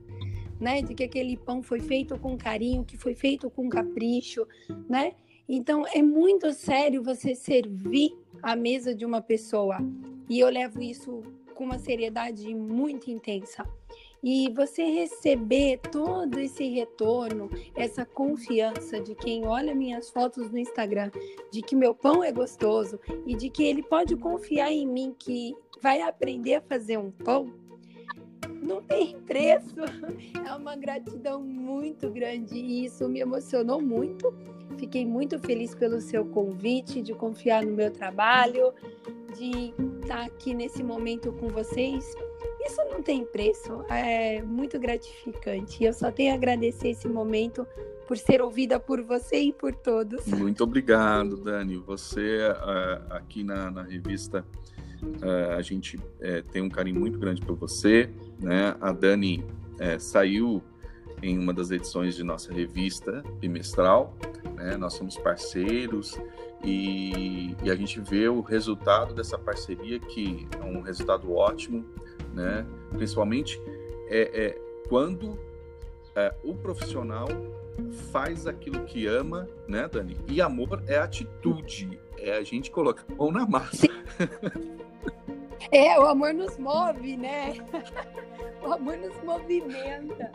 né? 0.59 0.81
De 0.81 0.93
que 0.93 1.03
aquele 1.03 1.37
pão 1.37 1.61
foi 1.61 1.79
feito 1.79 2.17
com 2.19 2.37
carinho, 2.37 2.83
que 2.83 2.97
foi 2.97 3.15
feito 3.15 3.49
com 3.49 3.69
capricho, 3.69 4.47
né? 4.87 5.13
Então 5.47 5.85
é 5.87 6.01
muito 6.01 6.53
sério 6.53 7.01
você 7.01 7.33
servir 7.33 8.15
a 8.41 8.55
mesa 8.55 8.93
de 8.93 9.05
uma 9.05 9.21
pessoa. 9.21 9.77
E 10.29 10.39
eu 10.39 10.49
levo 10.49 10.81
isso 10.81 11.23
com 11.55 11.63
uma 11.63 11.79
seriedade 11.79 12.53
muito 12.53 13.09
intensa. 13.09 13.67
E 14.21 14.49
você 14.53 14.83
receber 14.83 15.79
todo 15.91 16.39
esse 16.39 16.67
retorno, 16.67 17.49
essa 17.75 18.05
confiança 18.05 18.99
de 18.99 19.15
quem 19.15 19.45
olha 19.47 19.73
minhas 19.73 20.09
fotos 20.09 20.51
no 20.51 20.57
Instagram, 20.57 21.09
de 21.51 21.61
que 21.61 21.75
meu 21.75 21.95
pão 21.95 22.23
é 22.23 22.31
gostoso 22.31 22.99
e 23.25 23.33
de 23.33 23.49
que 23.49 23.63
ele 23.63 23.81
pode 23.81 24.15
confiar 24.17 24.71
em 24.71 24.85
mim 24.85 25.15
que 25.17 25.55
vai 25.81 26.01
aprender 26.01 26.55
a 26.55 26.61
fazer 26.61 26.97
um 26.97 27.09
pão, 27.09 27.53
não 28.61 28.81
tem 28.81 29.19
preço. 29.21 29.75
É 30.45 30.53
uma 30.55 30.75
gratidão 30.75 31.41
muito 31.41 32.09
grande 32.09 32.55
e 32.55 32.85
isso 32.85 33.07
me 33.07 33.19
emocionou 33.19 33.79
muito. 33.79 34.33
Fiquei 34.77 35.05
muito 35.05 35.37
feliz 35.37 35.75
pelo 35.75 36.01
seu 36.01 36.25
convite, 36.25 37.01
de 37.01 37.13
confiar 37.13 37.63
no 37.63 37.71
meu 37.71 37.91
trabalho, 37.91 38.73
de 39.37 39.73
estar 40.01 40.25
aqui 40.25 40.53
nesse 40.53 40.81
momento 40.81 41.31
com 41.33 41.49
vocês 41.49 42.15
isso 42.69 42.81
não 42.89 43.01
tem 43.01 43.25
preço, 43.25 43.83
é 43.89 44.41
muito 44.41 44.79
gratificante. 44.79 45.83
Eu 45.83 45.93
só 45.93 46.11
tenho 46.11 46.31
a 46.31 46.35
agradecer 46.35 46.89
esse 46.89 47.07
momento 47.07 47.65
por 48.07 48.17
ser 48.17 48.41
ouvida 48.41 48.79
por 48.79 49.01
você 49.01 49.39
e 49.39 49.53
por 49.53 49.73
todos. 49.73 50.25
Muito 50.27 50.63
obrigado, 50.63 51.37
Dani. 51.37 51.77
Você 51.77 52.39
uh, 52.49 53.13
aqui 53.13 53.43
na, 53.43 53.71
na 53.71 53.83
revista, 53.83 54.45
uh, 55.01 55.53
a 55.57 55.61
gente 55.61 55.97
uh, 55.97 56.43
tem 56.51 56.61
um 56.61 56.69
carinho 56.69 56.99
muito 56.99 57.17
grande 57.17 57.41
por 57.41 57.55
você, 57.55 58.09
né? 58.39 58.75
A 58.79 58.91
Dani 58.91 59.45
saiu 59.97 60.61
em 61.23 61.39
uma 61.39 61.53
das 61.53 61.71
edições 61.71 62.13
de 62.13 62.21
nossa 62.21 62.51
revista 62.53 63.23
bimestral, 63.39 64.13
né? 64.55 64.75
Nós 64.75 64.93
somos 64.93 65.17
parceiros 65.17 66.19
e, 66.61 67.55
e 67.63 67.71
a 67.71 67.75
gente 67.75 68.01
vê 68.01 68.27
o 68.27 68.41
resultado 68.41 69.13
dessa 69.13 69.37
parceria 69.37 69.97
que 69.97 70.45
é 70.59 70.65
um 70.65 70.81
resultado 70.81 71.31
ótimo 71.31 71.85
né? 72.33 72.65
Principalmente 72.91 73.61
é, 74.07 74.47
é 74.47 74.61
quando 74.87 75.37
é, 76.15 76.33
o 76.43 76.55
profissional 76.55 77.27
faz 78.11 78.47
aquilo 78.47 78.83
que 78.85 79.05
ama, 79.07 79.47
né, 79.67 79.87
Dani? 79.87 80.17
E 80.27 80.41
amor 80.41 80.83
é 80.87 80.97
atitude, 80.97 81.99
é 82.17 82.37
a 82.37 82.43
gente 82.43 82.71
colocar 82.71 83.05
a 83.09 83.15
mão 83.15 83.31
na 83.31 83.45
massa. 83.45 83.87
É, 85.71 85.99
o 85.99 86.05
amor 86.05 86.33
nos 86.33 86.57
move, 86.57 87.17
né? 87.17 87.53
O 88.61 88.73
amor 88.73 88.97
nos 88.97 89.15
movimenta. 89.23 90.31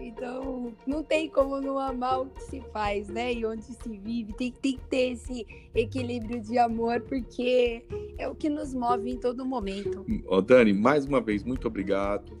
Então, 0.00 0.72
não 0.86 1.02
tem 1.04 1.28
como 1.28 1.60
não 1.60 1.78
amar 1.78 2.22
o 2.22 2.26
que 2.26 2.42
se 2.42 2.60
faz, 2.72 3.08
né? 3.08 3.32
E 3.32 3.44
onde 3.44 3.62
se 3.62 3.96
vive. 3.96 4.32
Tem, 4.32 4.50
tem 4.50 4.72
que 4.72 4.84
ter 4.88 5.12
esse 5.12 5.46
equilíbrio 5.74 6.40
de 6.40 6.58
amor, 6.58 7.00
porque 7.02 7.84
é 8.18 8.28
o 8.28 8.34
que 8.34 8.48
nos 8.48 8.74
move 8.74 9.10
em 9.10 9.18
todo 9.18 9.44
momento. 9.44 10.04
Ô, 10.26 10.40
Dani, 10.40 10.72
mais 10.72 11.04
uma 11.04 11.20
vez, 11.20 11.44
muito 11.44 11.68
obrigado. 11.68 12.32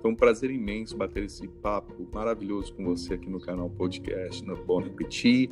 Foi 0.00 0.10
um 0.12 0.14
prazer 0.14 0.50
imenso 0.50 0.96
bater 0.96 1.24
esse 1.24 1.46
papo 1.48 2.08
maravilhoso 2.12 2.72
com 2.74 2.84
você 2.84 3.14
aqui 3.14 3.28
no 3.28 3.40
canal 3.40 3.68
podcast, 3.68 4.44
no 4.44 4.56
Bom 4.56 4.78
Repetir. 4.80 5.50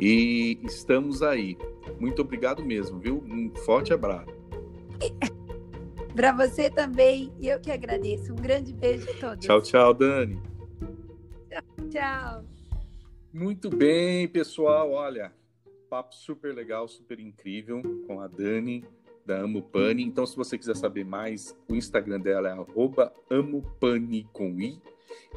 E 0.00 0.58
estamos 0.64 1.22
aí. 1.22 1.56
Muito 2.00 2.22
obrigado 2.22 2.64
mesmo, 2.64 2.98
viu? 2.98 3.22
Um 3.28 3.50
forte 3.54 3.92
abraço. 3.92 4.37
Para 6.14 6.32
você 6.32 6.68
também, 6.68 7.32
e 7.38 7.48
eu 7.48 7.60
que 7.60 7.70
agradeço. 7.70 8.32
Um 8.32 8.36
grande 8.36 8.72
beijo 8.72 9.08
a 9.10 9.14
todos. 9.14 9.46
Tchau, 9.46 9.62
tchau, 9.62 9.94
Dani. 9.94 10.40
Tchau. 11.90 12.44
Muito 13.32 13.70
bem, 13.70 14.26
pessoal. 14.26 14.90
Olha, 14.90 15.32
papo 15.88 16.14
super 16.14 16.54
legal, 16.54 16.88
super 16.88 17.20
incrível 17.20 17.82
com 18.06 18.20
a 18.20 18.26
Dani 18.26 18.84
da 19.24 19.42
Amupani. 19.42 20.02
Então, 20.02 20.26
se 20.26 20.36
você 20.36 20.58
quiser 20.58 20.74
saber 20.74 21.04
mais, 21.04 21.56
o 21.68 21.74
Instagram 21.74 22.18
dela 22.20 22.48
é 22.48 23.34
@amupani 23.36 24.26
com 24.32 24.60
i, 24.60 24.80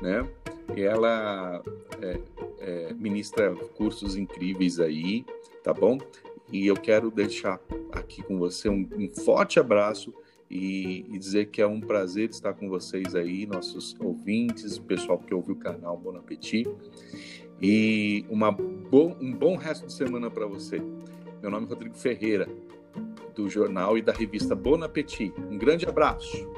né? 0.02 0.28
E 0.76 0.82
ela 0.82 1.62
é, 2.02 2.22
é, 2.60 2.94
ministra 2.94 3.54
cursos 3.76 4.16
incríveis 4.16 4.80
aí, 4.80 5.26
tá 5.64 5.74
bom? 5.74 5.98
E 6.52 6.68
eu 6.68 6.76
quero 6.76 7.10
deixar 7.10 7.60
aqui 7.92 8.22
com 8.24 8.38
você 8.38 8.70
um, 8.70 8.88
um 8.98 9.10
forte 9.10 9.60
abraço 9.60 10.14
e, 10.50 11.06
e, 11.10 11.18
dizer 11.18 11.46
que 11.46 11.62
é 11.62 11.68
um 11.68 11.80
prazer 11.80 12.30
estar 12.30 12.54
com 12.54 12.68
vocês 12.68 13.16
aí, 13.16 13.46
nossos 13.46 13.96
ouvintes, 14.00 14.76
o 14.78 14.84
pessoal 14.84 15.18
que 15.18 15.34
ouve 15.34 15.54
o 15.54 15.56
canal 15.56 15.98
Bon 15.98 16.16
Appetit. 16.18 16.68
E 17.62 18.26
uma 18.30 18.52
bo 18.52 19.16
um 19.22 19.32
bom 19.32 19.56
resto 19.56 19.88
de 19.88 19.94
semana 19.94 20.30
para 20.30 20.46
você. 20.46 20.82
Meu 21.42 21.50
nome 21.50 21.68
é 21.68 21.70
Rodrigo 21.70 21.96
Ferreira, 21.96 22.50
do 23.34 23.50
jornal 23.50 23.98
e 23.98 24.02
da 24.02 24.12
revista 24.12 24.54
Bon 24.54 24.84
Appetit. 24.84 25.34
Um 25.50 25.58
grande 25.58 25.88
abraço. 25.88 26.50